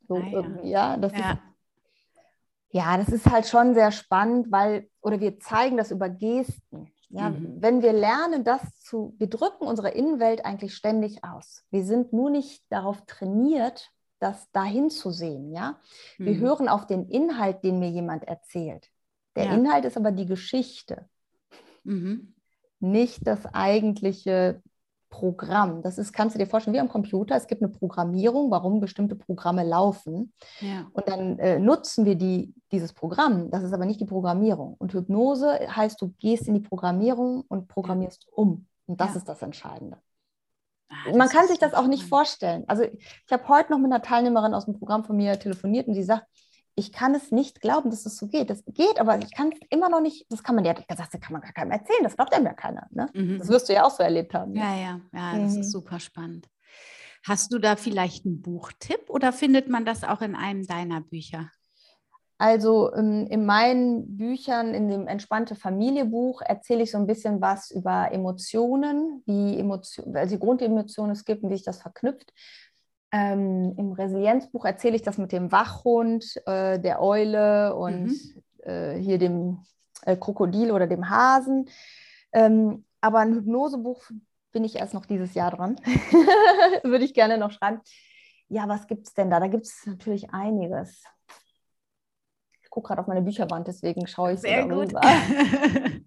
[0.08, 0.64] So ah, ja.
[0.64, 1.32] ja, das ja.
[1.32, 1.40] Ist,
[2.72, 6.92] ja, das ist halt schon sehr spannend, weil, oder wir zeigen das über Gesten.
[7.10, 7.58] Ja, mhm.
[7.60, 11.64] wenn wir lernen, das zu, wir drücken unsere Innenwelt eigentlich ständig aus.
[11.70, 13.92] Wir sind nur nicht darauf trainiert,
[14.24, 15.78] das dahin zu sehen, ja.
[16.18, 16.40] Wir mhm.
[16.40, 18.90] hören auf den Inhalt, den mir jemand erzählt.
[19.36, 19.54] Der ja.
[19.54, 21.08] Inhalt ist aber die Geschichte,
[21.84, 22.34] mhm.
[22.80, 24.62] nicht das eigentliche
[25.10, 25.84] Programm.
[25.84, 27.36] Das ist, kannst du dir vorstellen, wie am Computer.
[27.36, 30.34] Es gibt eine Programmierung, warum bestimmte Programme laufen.
[30.60, 30.88] Ja.
[30.94, 33.52] Und dann äh, nutzen wir die, dieses Programm.
[33.52, 34.76] Das ist aber nicht die Programmierung.
[34.80, 38.66] Und Hypnose heißt, du gehst in die Programmierung und programmierst um.
[38.88, 39.18] Und das ja.
[39.18, 39.98] ist das Entscheidende.
[41.06, 42.64] Ah, Man kann sich das auch nicht vorstellen.
[42.68, 45.94] Also ich habe heute noch mit einer Teilnehmerin aus dem Programm von mir telefoniert und
[45.94, 46.26] die sagt,
[46.76, 48.50] ich kann es nicht glauben, dass es so geht.
[48.50, 51.34] Das geht, aber ich kann es immer noch nicht, das kann man ja, das kann
[51.34, 52.88] man gar keinem erzählen, das glaubt einem ja keiner.
[52.92, 53.10] Ne?
[53.14, 53.38] Mhm.
[53.38, 54.56] Das wirst du ja auch so erlebt haben.
[54.56, 55.62] Ja, ja, ja, das mhm.
[55.62, 56.48] ist super spannend.
[57.26, 61.50] Hast du da vielleicht einen Buchtipp oder findet man das auch in einem deiner Bücher?
[62.44, 67.40] Also ähm, in meinen Büchern, in dem Entspannte Familie Buch, erzähle ich so ein bisschen
[67.40, 72.34] was über Emotionen, wie Emotion, also die Grundemotionen es gibt und wie sich das verknüpft.
[73.14, 78.44] Ähm, Im Resilienzbuch erzähle ich das mit dem Wachhund, äh, der Eule und mhm.
[78.64, 79.60] äh, hier dem
[80.02, 81.70] äh, Krokodil oder dem Hasen.
[82.34, 84.04] Ähm, aber ein Hypnosebuch
[84.52, 85.78] bin ich erst noch dieses Jahr dran.
[86.84, 87.80] Würde ich gerne noch schreiben.
[88.50, 89.40] Ja, was gibt es denn da?
[89.40, 91.06] Da gibt es natürlich einiges
[92.74, 94.94] gucke gerade auf meine Bücherwand, deswegen schaue ich Sehr so gut.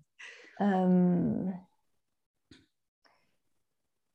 [0.58, 1.54] ähm,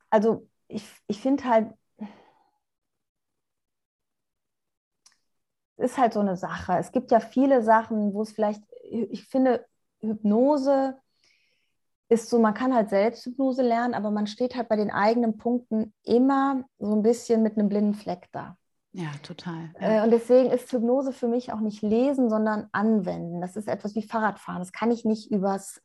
[0.10, 1.74] also ich, ich finde halt,
[5.78, 6.74] es ist halt so eine Sache.
[6.78, 9.66] Es gibt ja viele Sachen, wo es vielleicht, ich finde,
[10.02, 10.99] Hypnose
[12.10, 15.38] ist so, man kann halt selbst Hypnose lernen, aber man steht halt bei den eigenen
[15.38, 18.58] Punkten immer so ein bisschen mit einem blinden Fleck da.
[18.94, 19.72] Ja, total.
[19.80, 20.02] Ja.
[20.02, 23.42] Äh, und deswegen ist Hypnose für mich auch nicht lesen, sondern anwenden.
[23.42, 24.60] Das ist etwas wie Fahrradfahren.
[24.60, 25.82] Das kann ich nicht übers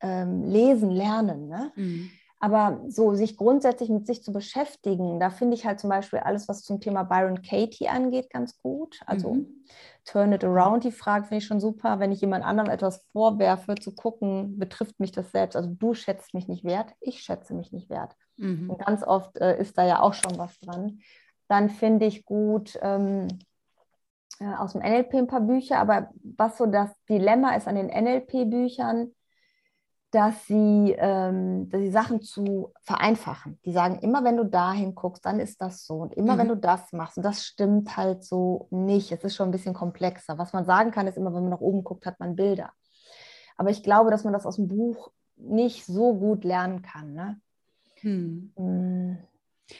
[0.00, 1.48] ähm, Lesen lernen.
[1.48, 1.72] Ne?
[1.76, 2.10] Mhm.
[2.40, 6.48] Aber so sich grundsätzlich mit sich zu beschäftigen, da finde ich halt zum Beispiel alles,
[6.48, 9.00] was zum Thema Byron Katie angeht, ganz gut.
[9.06, 9.64] Also mhm.
[10.04, 11.98] Turn it around, die Frage finde ich schon super.
[11.98, 15.56] Wenn ich jemand anderem etwas vorwerfe, zu gucken, betrifft mich das selbst.
[15.56, 18.14] Also du schätzt mich nicht wert, ich schätze mich nicht wert.
[18.36, 18.70] Mhm.
[18.70, 21.00] Und ganz oft äh, ist da ja auch schon was dran.
[21.48, 23.28] Dann finde ich gut ähm,
[24.40, 27.88] äh, aus dem NLP ein paar Bücher, aber was so das Dilemma ist an den
[27.88, 29.12] NLP-Büchern,
[30.10, 33.58] dass sie, ähm, dass sie Sachen zu vereinfachen.
[33.64, 35.96] Die sagen, immer wenn du dahin guckst, dann ist das so.
[35.96, 36.38] Und immer mhm.
[36.38, 39.12] wenn du das machst, und das stimmt halt so nicht.
[39.12, 40.38] Es ist schon ein bisschen komplexer.
[40.38, 42.72] Was man sagen kann, ist immer, wenn man nach oben guckt, hat man Bilder.
[43.56, 47.12] Aber ich glaube, dass man das aus dem Buch nicht so gut lernen kann.
[47.12, 47.40] Ne?
[48.00, 49.18] Hm.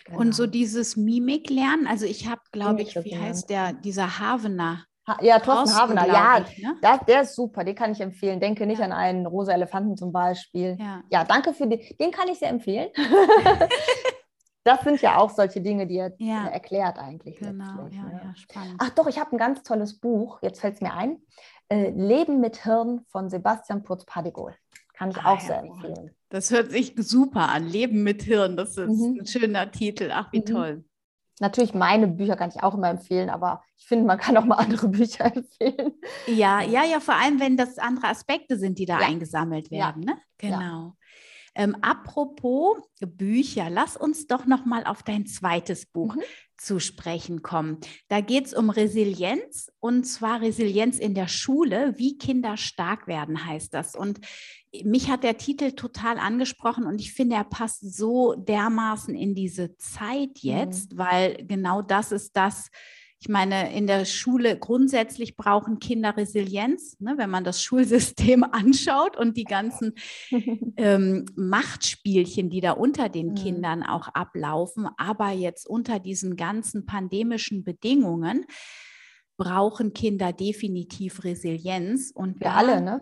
[0.05, 0.21] Genau.
[0.21, 4.85] Und so dieses Mimik lernen, also ich habe, glaube ich, wie heißt der, dieser Havener,
[5.21, 6.77] ja, Thorsten Havener, ja, ich, ne?
[6.83, 8.41] das, der ist super, den kann ich empfehlen.
[8.41, 8.85] Denke nicht ja.
[8.85, 10.77] an einen rosa Elefanten zum Beispiel.
[10.79, 12.91] Ja, ja danke für den, den kann ich sehr empfehlen.
[14.65, 16.49] das sind ja auch solche Dinge, die er ja.
[16.49, 17.39] erklärt eigentlich.
[17.39, 18.21] Genau, ja, ne?
[18.23, 18.75] ja, spannend.
[18.79, 21.23] Ach doch, ich habe ein ganz tolles Buch, jetzt fällt es mir ein.
[21.71, 24.55] Äh, Leben mit Hirn von Sebastian Purz-Padigol.
[24.99, 26.11] Kann ich ah, auch sehr empfehlen.
[26.29, 27.69] Das hört sich super an.
[27.69, 29.21] Leben mit Hirn, das ist mhm.
[29.21, 30.11] ein schöner Titel.
[30.13, 30.45] Ach, wie mhm.
[30.45, 30.85] toll.
[31.41, 34.57] Natürlich, meine Bücher kann ich auch immer empfehlen, aber ich finde, man kann auch mal
[34.57, 35.93] andere Bücher empfehlen.
[36.27, 39.07] Ja, ja, ja, vor allem, wenn das andere Aspekte sind, die da ja.
[39.07, 40.03] eingesammelt werden.
[40.03, 40.15] Ja.
[40.15, 40.21] Ne?
[40.39, 40.95] Genau.
[41.55, 46.23] Ähm, apropos Bücher, lass uns doch noch mal auf dein zweites Buch mhm.
[46.59, 47.79] Zu sprechen kommen.
[48.09, 53.47] Da geht es um Resilienz und zwar Resilienz in der Schule, wie Kinder stark werden,
[53.47, 53.95] heißt das.
[53.95, 54.21] Und
[54.85, 59.77] mich hat der Titel total angesprochen und ich finde, er passt so dermaßen in diese
[59.77, 60.51] Zeit mhm.
[60.51, 60.99] jetzt, mhm.
[60.99, 62.71] weil genau das ist das,
[63.21, 69.17] ich meine, in der Schule grundsätzlich brauchen Kinder Resilienz, ne, wenn man das Schulsystem anschaut
[69.17, 69.95] und die ganzen
[70.77, 73.35] ähm, Machtspielchen, die da unter den mhm.
[73.35, 74.89] Kindern auch ablaufen.
[74.97, 78.47] Aber jetzt unter diesen ganzen pandemischen Bedingungen
[79.37, 82.13] brauchen Kinder definitiv Resilienz.
[82.15, 83.01] Und wir alle, ne?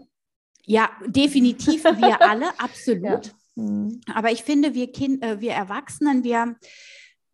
[0.64, 3.26] Ja, definitiv wir alle, absolut.
[3.54, 3.62] Ja.
[3.62, 4.00] Mhm.
[4.14, 6.56] Aber ich finde, wir, kind, äh, wir Erwachsenen, wir,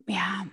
[0.07, 0.47] ja,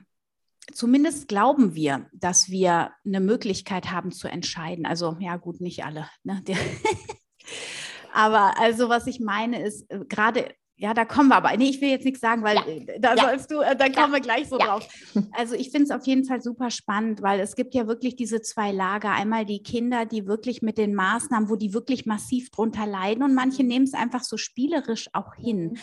[0.73, 4.87] zumindest glauben wir, dass wir eine Möglichkeit haben zu entscheiden.
[4.87, 6.09] Also ja gut, nicht alle.
[6.25, 6.43] Ne?
[8.13, 11.55] Aber also was ich meine ist, äh, gerade ja, da kommen wir aber.
[11.59, 12.67] Nee, ich will jetzt nichts sagen, weil ja.
[12.67, 13.25] Äh, da ja.
[13.25, 14.13] sollst du, äh, da kommen ja.
[14.13, 14.89] wir gleich so drauf.
[15.33, 18.41] Also ich finde es auf jeden Fall super spannend, weil es gibt ja wirklich diese
[18.41, 19.11] zwei Lager.
[19.11, 23.35] Einmal die Kinder, die wirklich mit den Maßnahmen, wo die wirklich massiv drunter leiden und
[23.35, 25.73] manche nehmen es einfach so spielerisch auch hin.
[25.73, 25.79] Mhm.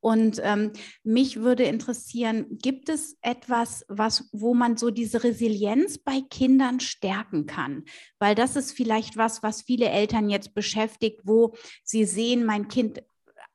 [0.00, 0.72] Und ähm,
[1.02, 7.46] mich würde interessieren, gibt es etwas, was, wo man so diese Resilienz bei Kindern stärken
[7.46, 7.84] kann?
[8.18, 13.02] Weil das ist vielleicht was, was viele Eltern jetzt beschäftigt, wo sie sehen, mein Kind,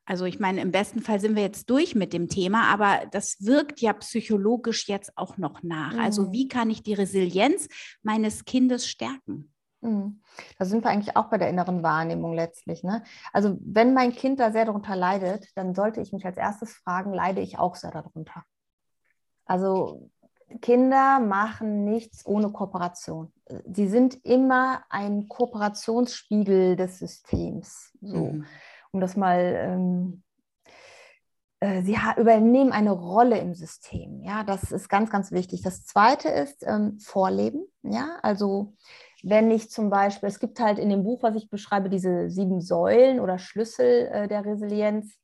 [0.04, 3.38] also ich meine, im besten Fall sind wir jetzt durch mit dem Thema, aber das
[3.40, 5.96] wirkt ja psychologisch jetzt auch noch nach.
[5.96, 6.24] Also mhm.
[6.24, 7.68] Also wie kann ich die Resilienz
[8.02, 9.53] meines Kindes stärken?
[9.84, 10.20] Mhm.
[10.58, 12.82] Da sind wir eigentlich auch bei der inneren Wahrnehmung letztlich.
[12.82, 13.04] Ne?
[13.32, 17.12] Also wenn mein Kind da sehr darunter leidet, dann sollte ich mich als erstes fragen,
[17.12, 18.44] leide ich auch sehr darunter?
[19.44, 20.10] Also
[20.62, 23.32] Kinder machen nichts ohne Kooperation.
[23.66, 27.90] Sie sind immer ein Kooperationsspiegel des Systems.
[28.00, 28.46] So, mhm.
[28.92, 30.22] um das mal ähm,
[31.64, 34.22] äh, sie übernehmen eine Rolle im System.
[34.22, 35.62] Ja, das ist ganz, ganz wichtig.
[35.62, 37.66] Das zweite ist ähm, Vorleben.
[37.82, 38.74] Ja, also
[39.26, 42.60] wenn ich zum Beispiel, es gibt halt in dem Buch, was ich beschreibe, diese sieben
[42.60, 45.14] Säulen oder Schlüssel äh, der Resilienz,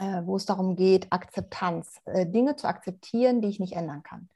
[0.00, 4.28] äh, wo es darum geht, Akzeptanz, äh, Dinge zu akzeptieren, die ich nicht ändern kann.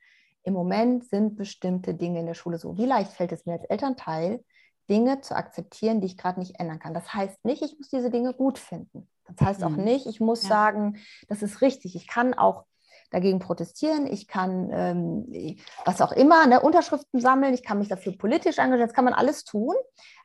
[0.44, 2.78] Im Moment sind bestimmte Dinge in der Schule so.
[2.78, 4.44] Wie leicht fällt es mir als Elternteil,
[4.88, 6.94] Dinge zu akzeptieren, die ich gerade nicht ändern kann?
[6.94, 9.08] Das heißt nicht, ich muss diese Dinge gut finden.
[9.26, 9.82] Das heißt auch mhm.
[9.82, 10.50] nicht, ich muss ja.
[10.50, 11.96] sagen, das ist richtig.
[11.96, 12.66] Ich kann auch
[13.14, 18.16] dagegen protestieren, ich kann ähm, was auch immer, ne, Unterschriften sammeln, ich kann mich dafür
[18.18, 19.74] politisch engagieren, das kann man alles tun.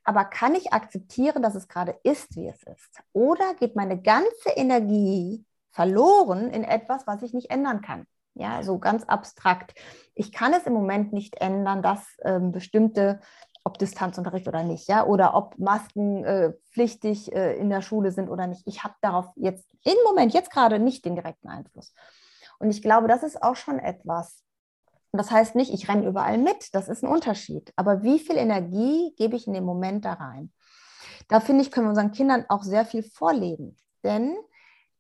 [0.04, 3.00] Aber kann ich akzeptieren, dass es gerade ist, wie es ist?
[3.14, 8.06] Oder geht meine ganze Energie verloren in etwas, was ich nicht ändern kann?
[8.34, 9.74] Ja, so ganz abstrakt.
[10.16, 13.20] Ich kann es im Moment nicht ändern, dass ähm, bestimmte
[13.66, 18.30] ob Distanzunterricht oder nicht, ja, oder ob Masken äh, pflichtig äh, in der Schule sind
[18.30, 18.64] oder nicht.
[18.66, 21.94] Ich habe darauf jetzt im Moment, jetzt gerade nicht den direkten Einfluss.
[22.60, 24.44] Und ich glaube, das ist auch schon etwas.
[25.12, 27.74] Und das heißt nicht, ich renne überall mit, das ist ein Unterschied.
[27.76, 30.52] Aber wie viel Energie gebe ich in dem Moment da rein?
[31.28, 33.76] Da finde ich, können wir unseren Kindern auch sehr viel vorleben.
[34.04, 34.36] Denn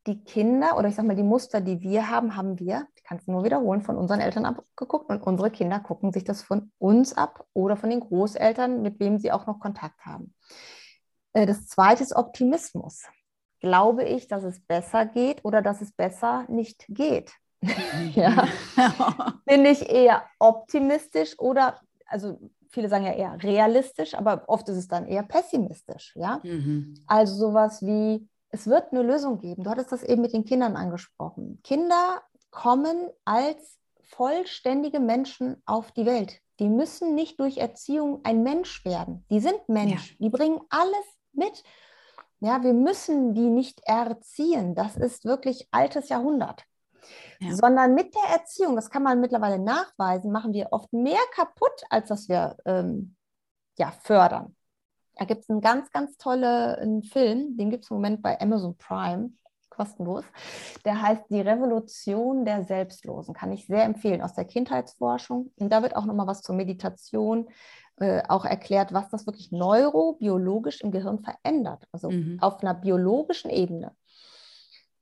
[0.07, 3.17] die Kinder oder ich sage mal, die Muster, die wir haben, haben wir, ich kann
[3.17, 7.13] es nur wiederholen, von unseren Eltern abgeguckt und unsere Kinder gucken sich das von uns
[7.13, 10.33] ab oder von den Großeltern, mit wem sie auch noch Kontakt haben.
[11.33, 13.03] Äh, das zweite ist Optimismus.
[13.59, 17.33] Glaube ich, dass es besser geht oder dass es besser nicht geht?
[18.15, 18.47] ja.
[19.45, 22.39] Bin ich eher optimistisch oder, also
[22.69, 26.39] viele sagen ja eher realistisch, aber oft ist es dann eher pessimistisch, ja.
[26.43, 26.95] Mhm.
[27.07, 29.63] Also sowas wie, es wird eine Lösung geben.
[29.63, 31.59] Du hattest das eben mit den Kindern angesprochen.
[31.63, 36.39] Kinder kommen als vollständige Menschen auf die Welt.
[36.59, 39.23] Die müssen nicht durch Erziehung ein Mensch werden.
[39.29, 40.11] Die sind Mensch.
[40.11, 40.15] Ja.
[40.19, 41.63] Die bringen alles mit.
[42.39, 44.73] Ja, wir müssen die nicht erziehen.
[44.73, 46.65] Das ist wirklich altes Jahrhundert
[47.39, 47.53] ja.
[47.53, 52.09] sondern mit der Erziehung, das kann man mittlerweile nachweisen, machen wir oft mehr kaputt, als
[52.09, 53.15] dass wir ähm,
[53.77, 54.55] ja, fördern.
[55.15, 58.77] Da gibt es einen ganz, ganz tollen Film, den gibt es im Moment bei Amazon
[58.77, 59.31] Prime,
[59.79, 60.25] kostenlos.
[60.83, 63.33] Der heißt Die Revolution der Selbstlosen.
[63.33, 65.51] Kann ich sehr empfehlen aus der Kindheitsforschung.
[65.55, 67.47] Und da wird auch nochmal was zur Meditation
[67.97, 71.85] äh, auch erklärt, was das wirklich neurobiologisch im Gehirn verändert.
[71.91, 72.37] Also mhm.
[72.41, 73.93] auf einer biologischen Ebene.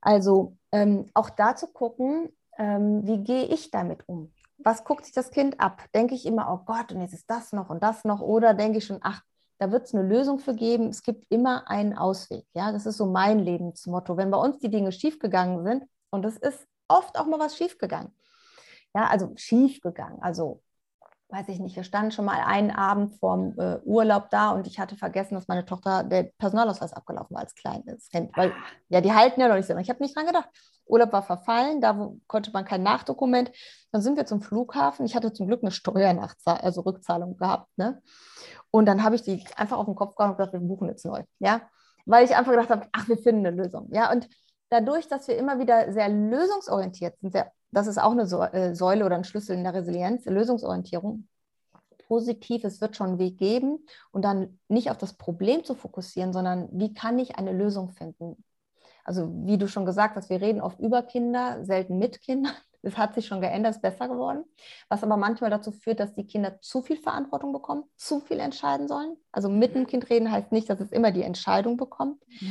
[0.08, 4.32] Also ähm, auch da zu gucken, ähm, wie gehe ich damit um?
[4.56, 5.84] Was guckt sich das Kind ab?
[5.94, 8.22] Denke ich immer, oh Gott, und jetzt ist das noch und das noch?
[8.22, 9.20] Oder denke ich schon, ach,
[9.58, 10.88] da wird es eine Lösung für geben.
[10.88, 12.46] Es gibt immer einen Ausweg.
[12.54, 14.16] Ja, das ist so mein Lebensmotto.
[14.16, 18.10] Wenn bei uns die Dinge schiefgegangen sind, und es ist oft auch mal was schiefgegangen.
[18.94, 20.22] Ja, also schiefgegangen.
[20.22, 20.62] Also
[21.30, 24.78] weiß ich nicht, wir standen schon mal einen Abend vorm äh, Urlaub da und ich
[24.78, 28.34] hatte vergessen, dass meine Tochter der Personalausweis abgelaufen war als kleines Kind.
[28.34, 28.54] Weil, ah.
[28.88, 29.76] ja, die halten ja noch nicht so.
[29.76, 30.48] Ich habe nicht dran gedacht.
[30.86, 33.52] Urlaub war verfallen, da konnte man kein Nachdokument.
[33.92, 35.04] Dann sind wir zum Flughafen.
[35.04, 37.68] Ich hatte zum Glück eine Steuernachzahlung, also Rückzahlung gehabt.
[37.76, 38.02] Ne?
[38.70, 41.04] Und dann habe ich die einfach auf den Kopf gehauen und gesagt, wir buchen jetzt
[41.04, 41.22] neu.
[41.40, 41.60] Ja?
[42.06, 43.88] Weil ich einfach gedacht habe, ach, wir finden eine Lösung.
[43.92, 44.10] Ja?
[44.10, 44.28] Und
[44.70, 49.04] dadurch, dass wir immer wieder sehr lösungsorientiert sind, sehr das ist auch eine äh, Säule
[49.04, 51.28] oder ein Schlüssel in der Resilienz, Lösungsorientierung.
[52.06, 56.32] Positiv, es wird schon einen Weg geben und dann nicht auf das Problem zu fokussieren,
[56.32, 58.42] sondern wie kann ich eine Lösung finden?
[59.04, 62.52] Also wie du schon gesagt hast, wir reden oft über Kinder, selten mit Kindern.
[62.80, 64.44] Es hat sich schon geändert, ist besser geworden.
[64.88, 68.86] Was aber manchmal dazu führt, dass die Kinder zu viel Verantwortung bekommen, zu viel entscheiden
[68.86, 69.16] sollen.
[69.32, 72.22] Also mit dem Kind reden heißt nicht, dass es immer die Entscheidung bekommt.
[72.38, 72.48] Ja.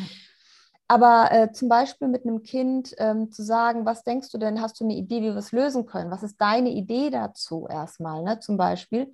[0.88, 4.80] Aber äh, zum Beispiel mit einem Kind ähm, zu sagen, was denkst du denn, hast
[4.80, 6.12] du eine Idee, wie wir es lösen können?
[6.12, 9.12] Was ist deine Idee dazu erstmal, ne, zum Beispiel?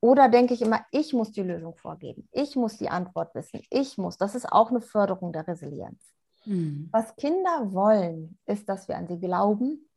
[0.00, 3.98] Oder denke ich immer, ich muss die Lösung vorgeben, ich muss die Antwort wissen, ich
[3.98, 4.18] muss.
[4.18, 6.00] Das ist auch eine Förderung der Resilienz.
[6.44, 6.88] Mhm.
[6.92, 9.88] Was Kinder wollen, ist, dass wir an sie glauben,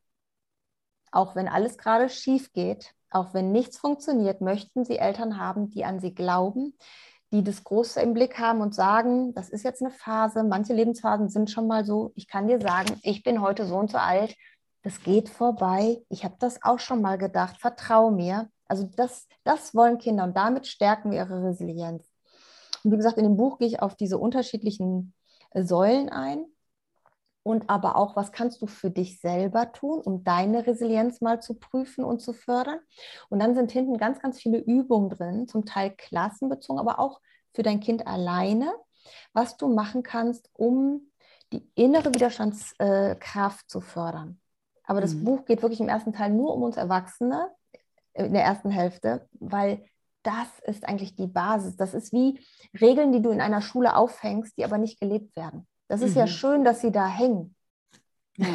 [1.12, 5.86] auch wenn alles gerade schief geht, auch wenn nichts funktioniert, möchten sie Eltern haben, die
[5.86, 6.76] an sie glauben,
[7.32, 11.30] die das Große im Blick haben und sagen, das ist jetzt eine Phase, manche Lebensphasen
[11.30, 14.36] sind schon mal so, ich kann dir sagen, ich bin heute so und so alt,
[14.84, 18.50] das geht vorbei, ich habe das auch schon mal gedacht, vertrau mir.
[18.68, 22.08] Also das, das wollen Kinder und damit stärken wir ihre Resilienz.
[22.84, 25.14] Und wie gesagt, in dem Buch gehe ich auf diese unterschiedlichen
[25.52, 26.46] äh, Säulen ein
[27.50, 31.56] und aber auch, was kannst du für dich selber tun, um deine Resilienz mal zu
[31.56, 32.78] prüfen und zu fördern.
[33.30, 37.22] Und dann sind hinten ganz, ganz viele Übungen drin, zum Teil klassenbezogen, aber auch
[37.56, 38.72] für dein Kind alleine,
[39.34, 41.10] was du machen kannst, um
[41.52, 44.40] die innere Widerstandskraft zu fördern.
[44.84, 45.24] Aber das mhm.
[45.24, 47.50] Buch geht wirklich im ersten Teil nur um uns Erwachsene,
[48.14, 49.84] äh, in der ersten Hälfte, weil
[50.22, 51.78] das ist eigentlich die Basis.
[51.78, 52.40] Das ist wie
[52.80, 55.66] Regeln, die du in einer Schule aufhängst, die aber nicht gelebt werden.
[55.90, 56.20] Das ist mhm.
[56.20, 57.56] ja schön, dass sie da hängen.
[58.38, 58.48] Ja.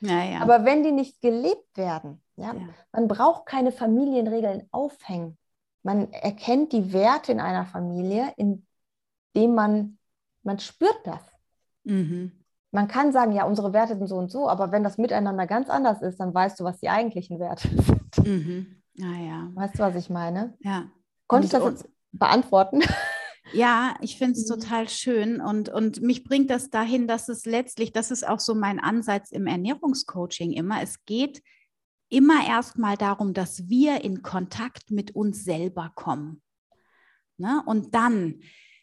[0.00, 0.40] Ja, ja.
[0.40, 2.54] Aber wenn die nicht gelebt werden, ja,
[2.92, 5.36] man braucht keine Familienregeln aufhängen.
[5.82, 9.98] Man erkennt die Werte in einer Familie, indem man,
[10.44, 11.20] man spürt das.
[11.82, 12.32] Mhm.
[12.70, 15.68] Man kann sagen, ja, unsere Werte sind so und so, aber wenn das miteinander ganz
[15.68, 18.26] anders ist, dann weißt du, was die eigentlichen Werte sind.
[18.26, 18.82] Mhm.
[18.94, 19.50] Ja, ja.
[19.54, 20.54] Weißt du, was ich meine?
[20.60, 20.84] Ja.
[21.26, 22.82] Konnte ich das jetzt beantworten?
[23.52, 24.60] Ja, ich finde es mhm.
[24.60, 28.54] total schön und, und mich bringt das dahin, dass es letztlich, das ist auch so
[28.54, 31.42] mein Ansatz im Ernährungscoaching immer, es geht
[32.08, 36.42] immer erstmal darum, dass wir in Kontakt mit uns selber kommen.
[37.36, 37.62] Ne?
[37.66, 38.40] Und dann,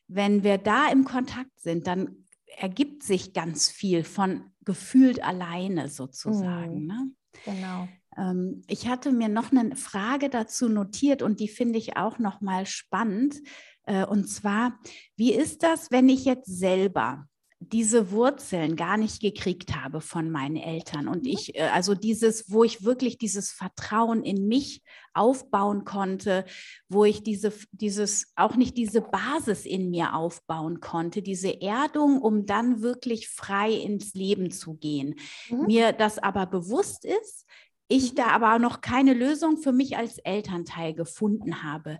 [0.08, 2.26] wenn wir da im Kontakt sind, dann
[2.58, 6.82] ergibt sich ganz viel von gefühlt alleine sozusagen.
[6.82, 6.88] Mhm.
[6.88, 7.12] Ne?
[7.46, 7.88] Genau.
[8.18, 12.42] Ähm, ich hatte mir noch eine Frage dazu notiert und die finde ich auch noch
[12.42, 13.42] mal spannend.
[13.86, 14.80] Äh, und zwar,
[15.16, 17.28] wie ist das, wenn ich jetzt selber
[17.60, 22.64] diese Wurzeln gar nicht gekriegt habe von meinen Eltern und ich, äh, also dieses, wo
[22.64, 24.82] ich wirklich dieses Vertrauen in mich
[25.14, 26.46] aufbauen konnte,
[26.90, 32.46] wo ich diese, dieses, auch nicht diese Basis in mir aufbauen konnte, diese Erdung, um
[32.46, 35.16] dann wirklich frei ins Leben zu gehen.
[35.50, 35.66] Mhm.
[35.66, 37.46] Mir das aber bewusst ist,
[37.88, 38.16] ich mhm.
[38.16, 42.00] da aber noch keine Lösung für mich als Elternteil gefunden habe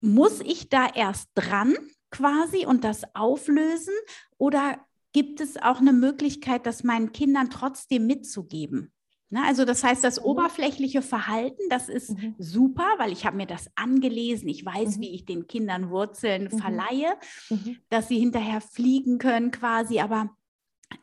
[0.00, 1.74] muss ich da erst dran
[2.10, 3.94] quasi und das auflösen
[4.36, 4.78] oder
[5.12, 8.92] gibt es auch eine Möglichkeit, das meinen Kindern trotzdem mitzugeben?
[9.30, 10.26] Ne, also das heißt, das mhm.
[10.26, 12.34] oberflächliche Verhalten, das ist mhm.
[12.38, 14.48] super, weil ich habe mir das angelesen.
[14.48, 15.00] Ich weiß, mhm.
[15.02, 16.58] wie ich den Kindern Wurzeln mhm.
[16.58, 17.14] verleihe,
[17.50, 17.76] mhm.
[17.90, 20.00] dass sie hinterher fliegen können quasi.
[20.00, 20.30] Aber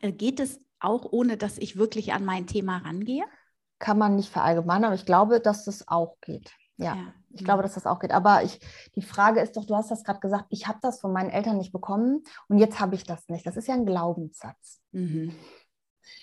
[0.00, 3.24] äh, geht es auch, ohne dass ich wirklich an mein Thema rangehe?
[3.78, 6.52] Kann man nicht verallgemeinern, aber ich glaube, dass das auch geht.
[6.78, 7.12] Ja, ja.
[7.30, 8.12] ich glaube, dass das auch geht.
[8.12, 8.60] Aber ich,
[8.94, 11.56] die Frage ist doch, du hast das gerade gesagt, ich habe das von meinen Eltern
[11.56, 13.46] nicht bekommen und jetzt habe ich das nicht.
[13.46, 14.80] Das ist ja ein Glaubenssatz.
[14.92, 15.34] Mhm.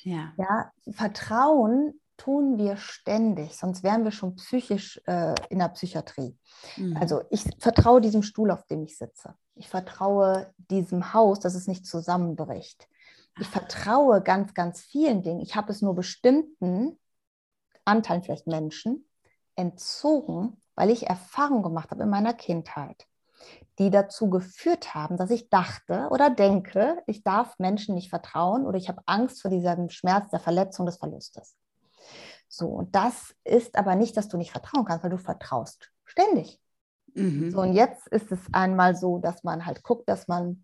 [0.03, 0.33] Ja.
[0.37, 0.71] ja.
[0.91, 6.37] Vertrauen tun wir ständig, sonst wären wir schon psychisch äh, in der Psychiatrie.
[6.77, 6.97] Mhm.
[6.97, 9.35] Also ich vertraue diesem Stuhl, auf dem ich sitze.
[9.55, 12.87] Ich vertraue diesem Haus, dass es nicht zusammenbricht.
[13.39, 15.41] Ich vertraue ganz, ganz vielen Dingen.
[15.41, 16.99] Ich habe es nur bestimmten
[17.83, 19.05] Anteilen, vielleicht Menschen,
[19.55, 23.05] entzogen, weil ich Erfahrungen gemacht habe in meiner Kindheit,
[23.79, 28.77] die dazu geführt haben, dass ich dachte oder denke, ich darf Menschen nicht vertrauen oder
[28.77, 31.55] ich habe Angst vor diesem Schmerz der Verletzung des Verlustes.
[32.47, 36.59] So, und das ist aber nicht, dass du nicht vertrauen kannst, weil du vertraust ständig.
[37.15, 37.51] Mhm.
[37.51, 40.63] So, und jetzt ist es einmal so, dass man halt guckt, dass man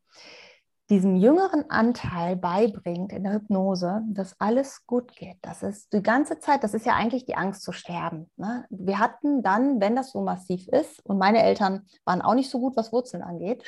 [0.89, 5.37] diesem jüngeren Anteil beibringt in der Hypnose, dass alles gut geht.
[5.41, 8.29] Das ist die ganze Zeit, das ist ja eigentlich die Angst zu sterben.
[8.37, 8.65] Ne?
[8.69, 12.59] Wir hatten dann, wenn das so massiv ist, und meine Eltern waren auch nicht so
[12.59, 13.63] gut, was Wurzeln angeht,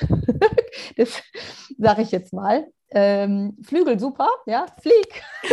[0.96, 1.22] das
[1.78, 5.22] sage ich jetzt mal, ähm, Flügel super, ja, flieg.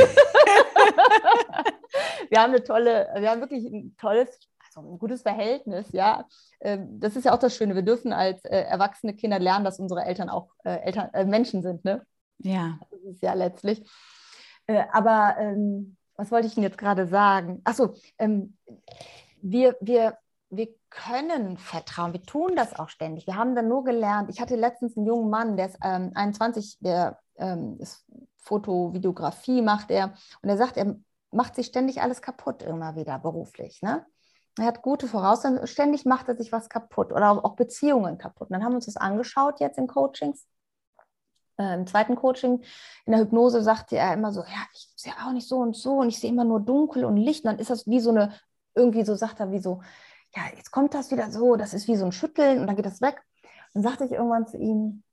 [2.30, 4.40] wir haben eine tolle, wir haben wirklich ein tolles
[4.80, 6.26] ein gutes Verhältnis, ja.
[6.60, 7.76] Ähm, das ist ja auch das Schöne.
[7.76, 11.62] Wir dürfen als äh, erwachsene Kinder lernen, dass unsere Eltern auch äh, Eltern, äh, Menschen
[11.62, 12.06] sind, ne?
[12.40, 12.80] Ja.
[12.92, 13.90] Das ist ja letztlich.
[14.68, 17.62] Äh, aber ähm, was wollte ich Ihnen jetzt gerade sagen?
[17.64, 18.58] Achso, ähm,
[19.42, 20.18] wir, wir,
[20.50, 22.14] wir können vertrauen.
[22.14, 23.28] Wir tun das auch ständig.
[23.28, 24.30] Wir haben dann nur gelernt.
[24.30, 28.06] Ich hatte letztens einen jungen Mann, der ist ähm, 21, der ähm, ist
[28.38, 30.14] Foto, Videografie macht er.
[30.42, 30.96] Und er sagt, er
[31.32, 33.82] macht sich ständig alles kaputt immer wieder beruflich.
[33.82, 34.06] Ne?
[34.58, 38.50] Er hat gute Voraussetzungen, ständig macht er sich was kaputt oder auch Beziehungen kaputt.
[38.50, 40.46] Und dann haben wir uns das angeschaut jetzt in Coachings.
[41.58, 42.64] Äh, Im zweiten Coaching
[43.06, 45.98] in der Hypnose sagte er immer so, ja, ich sehe auch nicht so und so
[45.98, 47.46] und ich sehe immer nur dunkel und Licht.
[47.46, 48.34] Und dann ist das wie so eine,
[48.76, 49.82] irgendwie so sagt er, wie so,
[50.36, 52.86] ja, jetzt kommt das wieder so, das ist wie so ein Schütteln und dann geht
[52.86, 53.22] das weg.
[53.74, 55.04] Und dann sagte ich irgendwann zu ihm,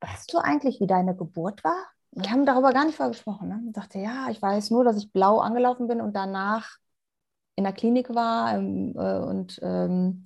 [0.00, 1.86] weißt du eigentlich, wie deine Geburt war?
[2.12, 3.48] Wir haben darüber gar nicht vorher gesprochen.
[3.48, 3.62] Ne?
[3.66, 6.78] Und sagte, ja, ich weiß nur, dass ich blau angelaufen bin und danach
[7.56, 10.24] in der Klinik war ähm, äh, und ähm,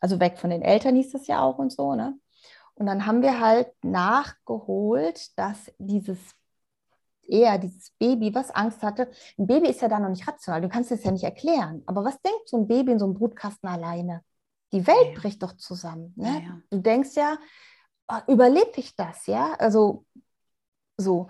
[0.00, 2.18] also weg von den Eltern hieß das ja auch und so, ne?
[2.74, 6.18] Und dann haben wir halt nachgeholt, dass dieses
[7.28, 10.68] eher dieses Baby, was Angst hatte, ein Baby ist ja da noch nicht rational, du
[10.68, 11.82] kannst es ja nicht erklären.
[11.86, 14.22] Aber was denkt so ein Baby in so einem Brutkasten alleine?
[14.72, 15.20] Die Welt ja.
[15.20, 16.12] bricht doch zusammen.
[16.16, 16.26] Ne?
[16.26, 16.60] Ja, ja.
[16.70, 17.38] Du denkst ja,
[18.08, 19.54] oh, überlebe ich das, ja?
[19.58, 20.04] Also
[20.96, 21.28] so.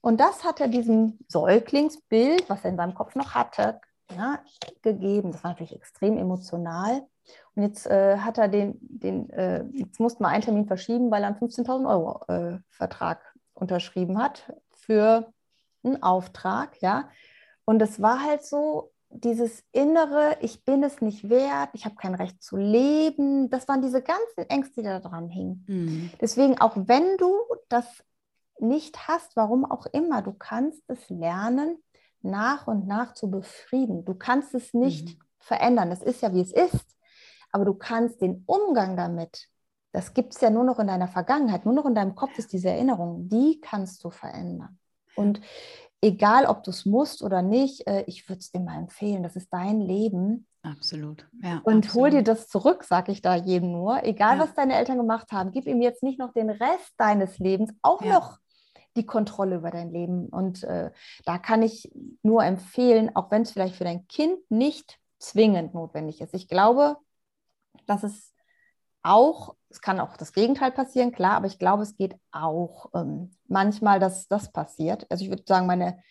[0.00, 3.80] Und das hat er diesem Säuglingsbild, was er in seinem Kopf noch hatte,
[4.14, 4.40] ja,
[4.82, 5.32] gegeben.
[5.32, 7.06] Das war natürlich extrem emotional.
[7.54, 11.22] Und jetzt äh, hat er den, den äh, jetzt musste man einen Termin verschieben, weil
[11.22, 15.32] er einen 15.000 Euro äh, Vertrag unterschrieben hat für
[15.82, 17.08] einen Auftrag, ja.
[17.64, 22.14] Und es war halt so, dieses innere, ich bin es nicht wert, ich habe kein
[22.14, 25.64] Recht zu leben, das waren diese ganzen Ängste, die da dran hingen.
[25.68, 26.10] Mhm.
[26.20, 27.34] Deswegen, auch wenn du
[27.68, 27.86] das
[28.58, 31.82] nicht hast, warum auch immer, du kannst es lernen,
[32.26, 34.04] nach und nach zu befrieden.
[34.04, 35.22] Du kannst es nicht mhm.
[35.38, 35.90] verändern.
[35.90, 36.96] Das ist ja, wie es ist.
[37.52, 39.48] Aber du kannst den Umgang damit,
[39.92, 42.52] das gibt es ja nur noch in deiner Vergangenheit, nur noch in deinem Kopf ist
[42.52, 44.78] diese Erinnerung, die kannst du verändern.
[45.14, 45.40] Und
[46.02, 49.22] egal, ob du es musst oder nicht, äh, ich würde es dir mal empfehlen.
[49.22, 50.46] Das ist dein Leben.
[50.62, 51.26] Absolut.
[51.42, 51.94] Ja, und absolut.
[51.94, 54.04] hol dir das zurück, sage ich da jedem nur.
[54.04, 54.42] Egal, ja.
[54.42, 58.02] was deine Eltern gemacht haben, gib ihm jetzt nicht noch den Rest deines Lebens auch
[58.02, 58.14] ja.
[58.14, 58.38] noch
[58.96, 60.28] die Kontrolle über dein Leben.
[60.28, 60.90] Und äh,
[61.24, 61.92] da kann ich
[62.22, 66.34] nur empfehlen, auch wenn es vielleicht für dein Kind nicht zwingend notwendig ist.
[66.34, 66.96] Ich glaube,
[67.86, 68.32] dass es
[69.02, 73.30] auch, es kann auch das Gegenteil passieren, klar, aber ich glaube, es geht auch ähm,
[73.46, 75.06] manchmal, dass das passiert.
[75.10, 76.02] Also ich würde sagen, meine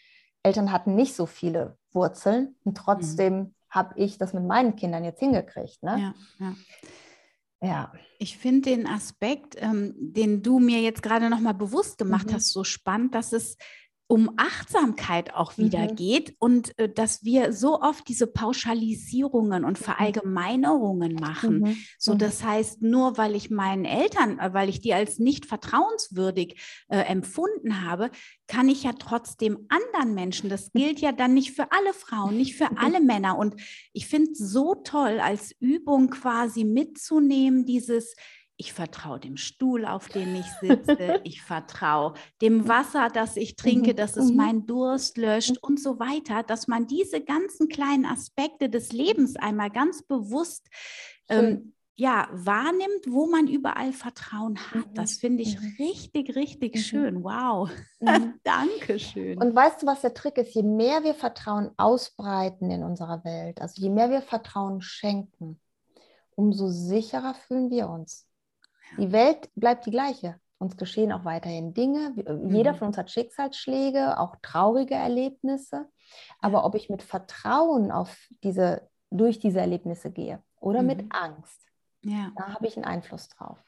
[0.43, 3.55] Eltern hatten nicht so viele Wurzeln und trotzdem mhm.
[3.69, 5.83] habe ich das mit meinen Kindern jetzt hingekriegt.
[5.83, 6.13] Ne?
[6.39, 6.55] Ja, ja.
[7.61, 7.91] Ja.
[8.19, 12.33] Ich finde den Aspekt, ähm, den du mir jetzt gerade nochmal bewusst gemacht mhm.
[12.33, 13.57] hast, so spannend, dass es
[14.07, 15.95] um Achtsamkeit auch wieder mhm.
[15.95, 19.83] geht und äh, dass wir so oft diese Pauschalisierungen und mhm.
[19.83, 21.59] Verallgemeinerungen machen.
[21.59, 21.77] Mhm.
[21.97, 22.19] So, mhm.
[22.19, 26.99] das heißt, nur weil ich meinen Eltern, äh, weil ich die als nicht vertrauenswürdig äh,
[26.99, 28.11] empfunden habe,
[28.47, 30.79] kann ich ja trotzdem anderen Menschen, das mhm.
[30.79, 33.39] gilt ja dann nicht für alle Frauen, nicht für alle Männer.
[33.39, 33.55] Und
[33.91, 38.15] ich finde es so toll, als Übung quasi mitzunehmen, dieses,
[38.57, 43.91] ich vertraue dem Stuhl, auf dem ich sitze, ich vertraue dem Wasser, das ich trinke,
[43.91, 44.37] mhm, dass es mhm.
[44.37, 49.69] meinen Durst löscht und so weiter, dass man diese ganzen kleinen Aspekte des Lebens einmal
[49.69, 50.67] ganz bewusst
[51.29, 54.85] ähm, ja, wahrnimmt, wo man überall Vertrauen hat.
[54.95, 57.23] Das finde ich richtig, richtig schön.
[57.23, 57.69] Wow.
[58.43, 59.37] Dankeschön.
[59.37, 60.53] Und weißt du, was der Trick ist?
[60.53, 65.59] Je mehr wir Vertrauen ausbreiten in unserer Welt, also je mehr wir Vertrauen schenken,
[66.35, 68.24] umso sicherer fühlen wir uns.
[68.97, 70.39] Die Welt bleibt die gleiche.
[70.57, 72.13] uns geschehen auch weiterhin Dinge.
[72.47, 72.77] Jeder Mhm.
[72.77, 75.89] von uns hat Schicksalsschläge, auch traurige Erlebnisse.
[76.39, 81.09] Aber ob ich mit Vertrauen auf diese, durch diese Erlebnisse gehe oder mit Mhm.
[81.11, 81.61] Angst,
[82.03, 83.59] Ja, da habe ich einen Einfluss drauf.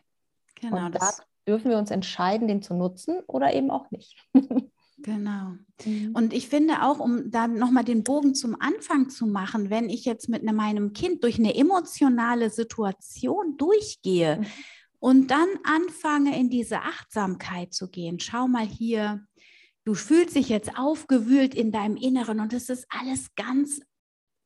[0.55, 0.86] genau.
[0.86, 1.09] Und da
[1.45, 4.15] dürfen wir uns entscheiden, den zu nutzen oder eben auch nicht.
[4.97, 5.55] genau.
[5.86, 9.89] Und Und ich finde auch, um da nochmal den Bogen zum Anfang zu machen, wenn
[9.89, 14.45] ich jetzt mit ne- meinem Kind durch eine emotionale Situation durchgehe Mhm.
[15.00, 19.26] Und dann anfange, in diese Achtsamkeit zu gehen, schau mal hier,
[19.86, 23.80] du fühlst dich jetzt aufgewühlt in deinem Inneren und es ist alles ganz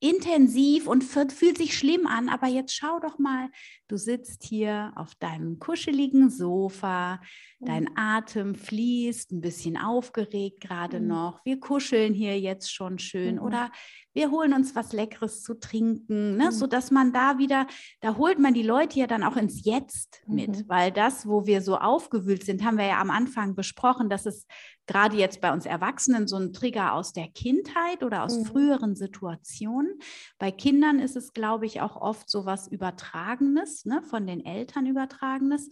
[0.04, 3.49] intensiv und fühlt sich schlimm an, aber jetzt schau doch mal,
[3.88, 7.22] du sitzt hier auf deinem kuscheligen Sofa,
[7.60, 11.08] dein Atem fließt, ein bisschen aufgeregt gerade Mhm.
[11.08, 11.45] noch.
[11.45, 13.41] Wir kuscheln hier jetzt schon schön Mhm.
[13.43, 13.72] oder
[14.14, 16.45] wir holen uns was Leckeres zu trinken, ne?
[16.45, 16.51] Mhm.
[16.51, 17.68] sodass man da wieder,
[18.01, 20.64] da holt man die Leute ja dann auch ins Jetzt mit, Mhm.
[20.70, 24.45] weil das, wo wir so aufgewühlt sind, haben wir ja am Anfang besprochen, dass es
[24.88, 28.45] gerade jetzt bei uns Erwachsenen so ein Trigger aus der Kindheit oder aus Mhm.
[28.45, 29.99] früheren Situationen.
[30.38, 34.01] Bei Kindern ist es, glaube ich, auch oft so was Übertragenes, ne?
[34.03, 35.70] von den Eltern Übertragenes.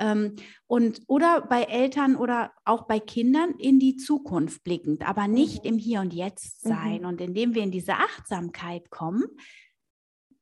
[0.00, 0.34] Ähm,
[0.66, 5.70] und oder bei Eltern oder auch bei Kindern in die Zukunft blickend, aber nicht Mhm.
[5.70, 6.68] im Hier und Jetzt Mhm.
[6.70, 7.04] sein.
[7.04, 9.24] Und indem wir in diese Achtsamkeit kommen,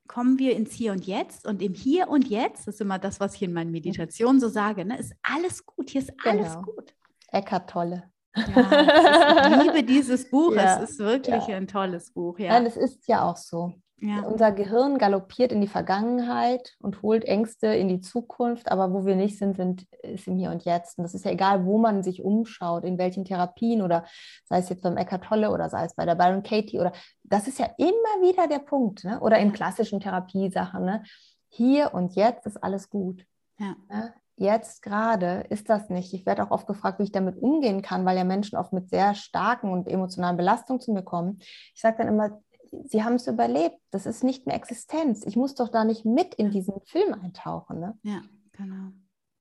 [0.06, 1.46] kommen wir ins Hier und Jetzt.
[1.46, 4.48] Und im Hier und Jetzt, das ist immer das, was ich in meinen Meditationen so
[4.48, 6.62] sage, ne, ist alles gut, hier ist alles Genau.
[6.62, 6.94] gut.
[7.30, 8.10] Eckart Tolle.
[8.34, 8.54] Ja, ich
[9.74, 11.56] liebe dieses Buch, Ja, es ist wirklich ja.
[11.56, 12.38] ein tolles Buch.
[12.38, 13.74] Ja, Nein, es ist ja auch so.
[14.00, 14.20] Ja.
[14.22, 19.16] Unser Gehirn galoppiert in die Vergangenheit und holt Ängste in die Zukunft, aber wo wir
[19.16, 20.98] nicht sind, sind ist im Hier und Jetzt.
[20.98, 24.04] Und das ist ja egal, wo man sich umschaut, in welchen Therapien oder
[24.44, 26.92] sei es jetzt beim Eckart Tolle oder sei es bei der Byron Katie oder
[27.24, 29.18] das ist ja immer wieder der Punkt, ne?
[29.20, 30.84] oder in klassischen Therapiesachen.
[30.84, 31.02] Ne?
[31.48, 33.24] Hier und jetzt ist alles gut.
[33.58, 33.74] Ja.
[33.88, 34.14] Ne?
[34.36, 36.14] Jetzt gerade ist das nicht.
[36.14, 38.88] Ich werde auch oft gefragt, wie ich damit umgehen kann, weil ja Menschen oft mit
[38.88, 41.40] sehr starken und emotionalen Belastungen zu mir kommen.
[41.74, 42.40] Ich sage dann immer,
[42.84, 43.76] sie haben es überlebt.
[43.90, 45.24] Das ist nicht mehr Existenz.
[45.26, 47.80] Ich muss doch da nicht mit in diesen Film eintauchen.
[47.80, 47.98] Ne?
[48.02, 48.92] ja, genau.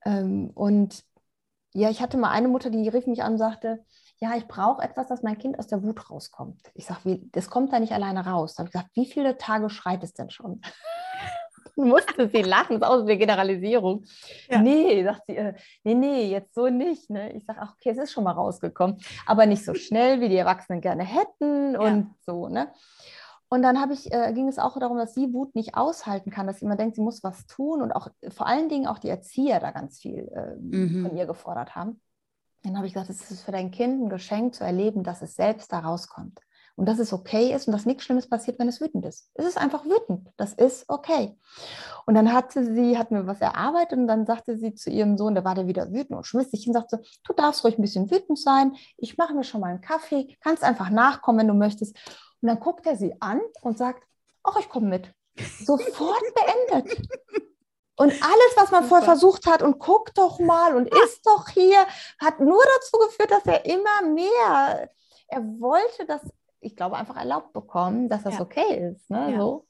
[0.06, 1.04] Ähm, und
[1.74, 3.84] ja, ich hatte mal eine Mutter, die rief mich an und sagte,
[4.20, 6.60] ja, ich brauche etwas, dass mein Kind aus der Wut rauskommt.
[6.74, 8.56] Ich sage, das kommt da nicht alleine raus.
[8.56, 10.62] Da habe ich gesagt, wie viele Tage schreit es denn schon?
[11.78, 14.04] musste sie lachen, das ist auch eine Generalisierung.
[14.50, 14.60] Ja.
[14.60, 15.54] Nee, sagt sie, äh,
[15.84, 17.10] nee, nee, jetzt so nicht.
[17.10, 17.34] Ne?
[17.34, 20.38] Ich sage, ach, okay, es ist schon mal rausgekommen, aber nicht so schnell, wie die
[20.38, 22.50] Erwachsenen gerne hätten und so.
[22.50, 22.72] Ne?
[23.50, 26.48] Und dann habe ich, äh, ging es auch darum, dass sie Wut nicht aushalten kann,
[26.48, 29.10] dass sie immer denkt, sie muss was tun und auch vor allen Dingen auch die
[29.10, 31.08] Erzieher da ganz viel äh, Mhm.
[31.08, 32.02] von ihr gefordert haben.
[32.64, 35.36] Dann habe ich gesagt, es ist für dein Kind ein Geschenk zu erleben, dass es
[35.36, 36.39] selbst da rauskommt.
[36.76, 39.32] Und dass es okay ist und dass nichts Schlimmes passiert, wenn es wütend ist.
[39.34, 40.30] Es ist einfach wütend.
[40.38, 41.36] Das ist okay.
[42.06, 45.34] Und dann hatte sie, hat mir was erarbeitet und dann sagte sie zu ihrem Sohn,
[45.34, 47.82] der war da wieder wütend und schmiss sich hin und sagte, du darfst ruhig ein
[47.82, 48.76] bisschen wütend sein.
[48.98, 50.38] Ich mache mir schon mal einen Kaffee.
[50.43, 51.98] Kannst einfach nachkommen, wenn du möchtest.
[52.42, 54.04] Und dann guckt er sie an und sagt,
[54.44, 55.14] ach, ich komme mit.
[55.64, 56.22] Sofort
[56.72, 57.08] beendet.
[58.00, 61.84] Und alles, was man vorher versucht hat und guck doch mal und ist doch hier,
[62.20, 64.90] hat nur dazu geführt, dass er immer mehr,
[65.28, 66.22] er wollte das,
[66.60, 68.42] ich glaube, einfach erlaubt bekommen, dass das Ja.
[68.42, 69.10] okay ist.
[69.10, 69.32] Ne?
[69.32, 69.40] Ja.
[69.40, 69.68] So.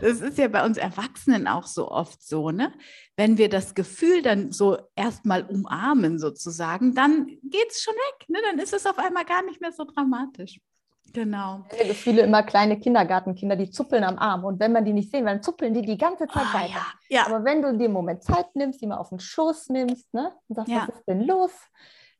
[0.00, 2.72] Das ist ja bei uns Erwachsenen auch so oft so, ne?
[3.16, 8.38] Wenn wir das Gefühl dann so erstmal umarmen sozusagen, dann geht es schon weg, ne?
[8.42, 10.60] Dann ist es auf einmal gar nicht mehr so dramatisch.
[11.14, 11.64] Genau.
[11.70, 14.44] Meine Gefühle immer kleine Kindergartenkinder, die zuppeln am Arm.
[14.44, 16.74] Und wenn man die nicht sehen, dann zuppeln die die ganze Zeit Ah, weiter.
[17.08, 17.26] ja, ja.
[17.26, 20.32] Aber wenn du dir einen Moment Zeit nimmst, die mal auf den Schoß nimmst ne,
[20.48, 20.86] und sagst, Ja.
[20.88, 21.52] was ist denn los?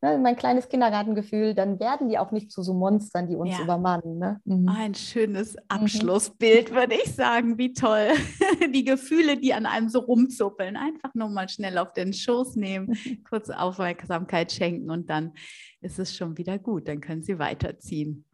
[0.00, 4.18] Ne, mein kleines Kindergartengefühl, dann werden die auch nicht zu so Monstern, die uns übermannen.
[4.18, 4.40] Ne?
[4.44, 4.68] Mhm.
[4.68, 7.58] Ein schönes Abschlussbild, würde ich sagen.
[7.58, 8.08] Wie toll.
[8.72, 10.76] Die Gefühle, die an einem so rumzuppeln.
[10.76, 12.96] Einfach nur mal schnell auf den Schoß nehmen,
[13.28, 15.32] kurz Aufmerksamkeit schenken und dann
[15.80, 16.86] ist es schon wieder gut.
[16.86, 18.24] Dann können Sie weiterziehen.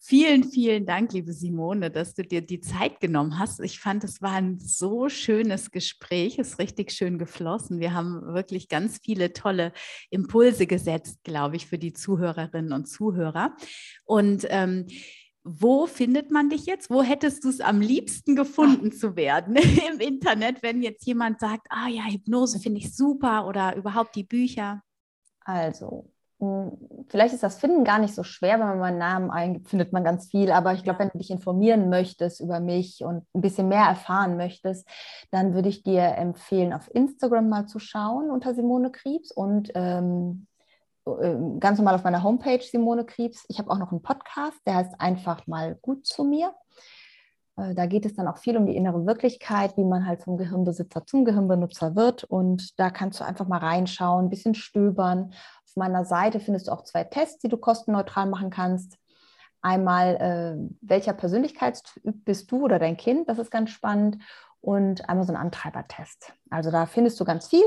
[0.00, 3.60] Vielen, vielen Dank, liebe Simone, dass du dir die Zeit genommen hast.
[3.60, 7.80] Ich fand, es war ein so schönes Gespräch, es ist richtig schön geflossen.
[7.80, 9.72] Wir haben wirklich ganz viele tolle
[10.10, 13.56] Impulse gesetzt, glaube ich, für die Zuhörerinnen und Zuhörer.
[14.04, 14.86] Und ähm,
[15.42, 16.90] wo findet man dich jetzt?
[16.90, 19.56] Wo hättest du es am liebsten gefunden zu werden
[19.92, 24.24] im Internet, wenn jetzt jemand sagt, ah ja, Hypnose finde ich super oder überhaupt die
[24.24, 24.82] Bücher?
[25.40, 26.12] Also,
[27.08, 30.04] vielleicht ist das Finden gar nicht so schwer, wenn man meinen Namen eingibt, findet man
[30.04, 30.52] ganz viel.
[30.52, 34.36] Aber ich glaube, wenn du dich informieren möchtest über mich und ein bisschen mehr erfahren
[34.36, 34.88] möchtest,
[35.32, 40.46] dann würde ich dir empfehlen, auf Instagram mal zu schauen unter Simone Kriebs und ähm,
[41.06, 43.44] äh, ganz normal auf meiner Homepage Simone Kriebs.
[43.48, 46.54] Ich habe auch noch einen Podcast, der heißt einfach mal gut zu mir.
[47.56, 50.36] Äh, da geht es dann auch viel um die innere Wirklichkeit, wie man halt vom
[50.36, 52.24] Gehirnbesitzer zum Gehirnbenutzer wird.
[52.24, 55.32] Und da kannst du einfach mal reinschauen, ein bisschen stöbern.
[55.68, 58.98] Auf meiner Seite findest du auch zwei Tests, die du kostenneutral machen kannst.
[59.60, 63.28] Einmal, äh, welcher Persönlichkeitstyp bist du oder dein Kind?
[63.28, 64.18] Das ist ganz spannend.
[64.60, 66.32] Und einmal so ein Antreibertest.
[66.50, 67.62] Also da findest du ganz viel.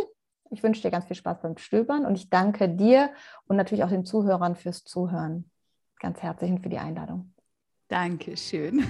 [0.49, 3.11] Ich wünsche dir ganz viel Spaß beim Stöbern und ich danke dir
[3.47, 5.49] und natürlich auch den Zuhörern fürs Zuhören.
[5.99, 7.33] Ganz herzlichen für die Einladung.
[7.87, 8.83] Dankeschön.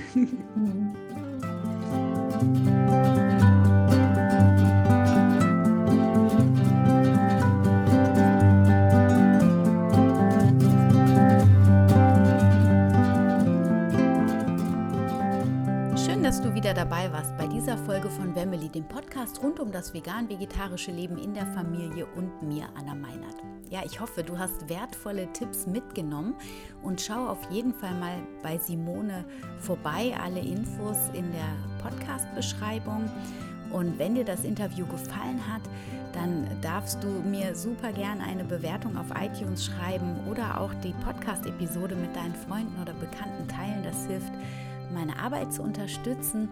[2.33, 2.80] Mhm.
[18.91, 23.37] Podcast rund um das vegan-vegetarische Leben in der Familie und mir, Anna Meinert.
[23.69, 26.35] Ja, ich hoffe, du hast wertvolle Tipps mitgenommen
[26.83, 29.23] und schau auf jeden Fall mal bei Simone
[29.59, 30.13] vorbei.
[30.21, 33.09] Alle Infos in der Podcast-Beschreibung.
[33.71, 35.61] Und wenn dir das Interview gefallen hat,
[36.11, 41.95] dann darfst du mir super gern eine Bewertung auf iTunes schreiben oder auch die Podcast-Episode
[41.95, 43.83] mit deinen Freunden oder Bekannten teilen.
[43.83, 44.33] Das hilft
[44.93, 46.49] meine Arbeit zu unterstützen.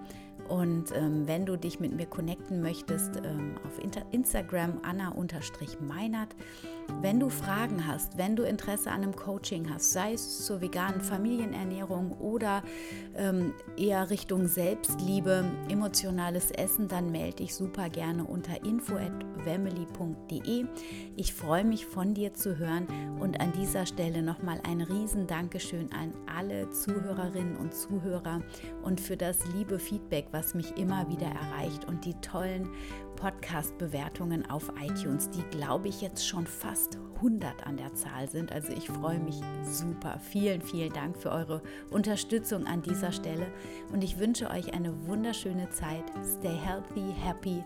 [0.50, 6.36] Und ähm, wenn du dich mit mir connecten möchtest, ähm, auf Inter Instagram Anna-Meinert.
[7.02, 11.00] Wenn du Fragen hast, wenn du Interesse an einem Coaching hast, sei es zur veganen
[11.00, 12.62] Familienernährung oder
[13.16, 20.66] ähm, eher Richtung Selbstliebe, emotionales Essen, dann melde dich super gerne unter info.wemily.de.
[21.16, 22.86] Ich freue mich von dir zu hören
[23.20, 28.42] und an dieser Stelle nochmal ein riesen Dankeschön an alle Zuhörerinnen und Zuhörer
[28.84, 32.68] und für das liebe Feedback, was was mich immer wieder erreicht und die tollen
[33.20, 38.52] Podcast-Bewertungen auf iTunes, die glaube ich jetzt schon fast 100 an der Zahl sind.
[38.52, 40.20] Also ich freue mich super.
[40.20, 41.62] Vielen, vielen Dank für eure
[41.92, 43.46] Unterstützung an dieser Stelle
[43.92, 46.06] und ich wünsche euch eine wunderschöne Zeit.
[46.24, 47.64] Stay healthy, happy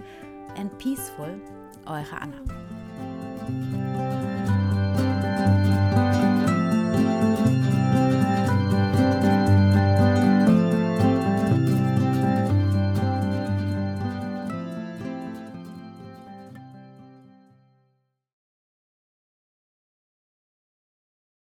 [0.57, 1.39] and peaceful.
[1.85, 4.22] Eure Anna.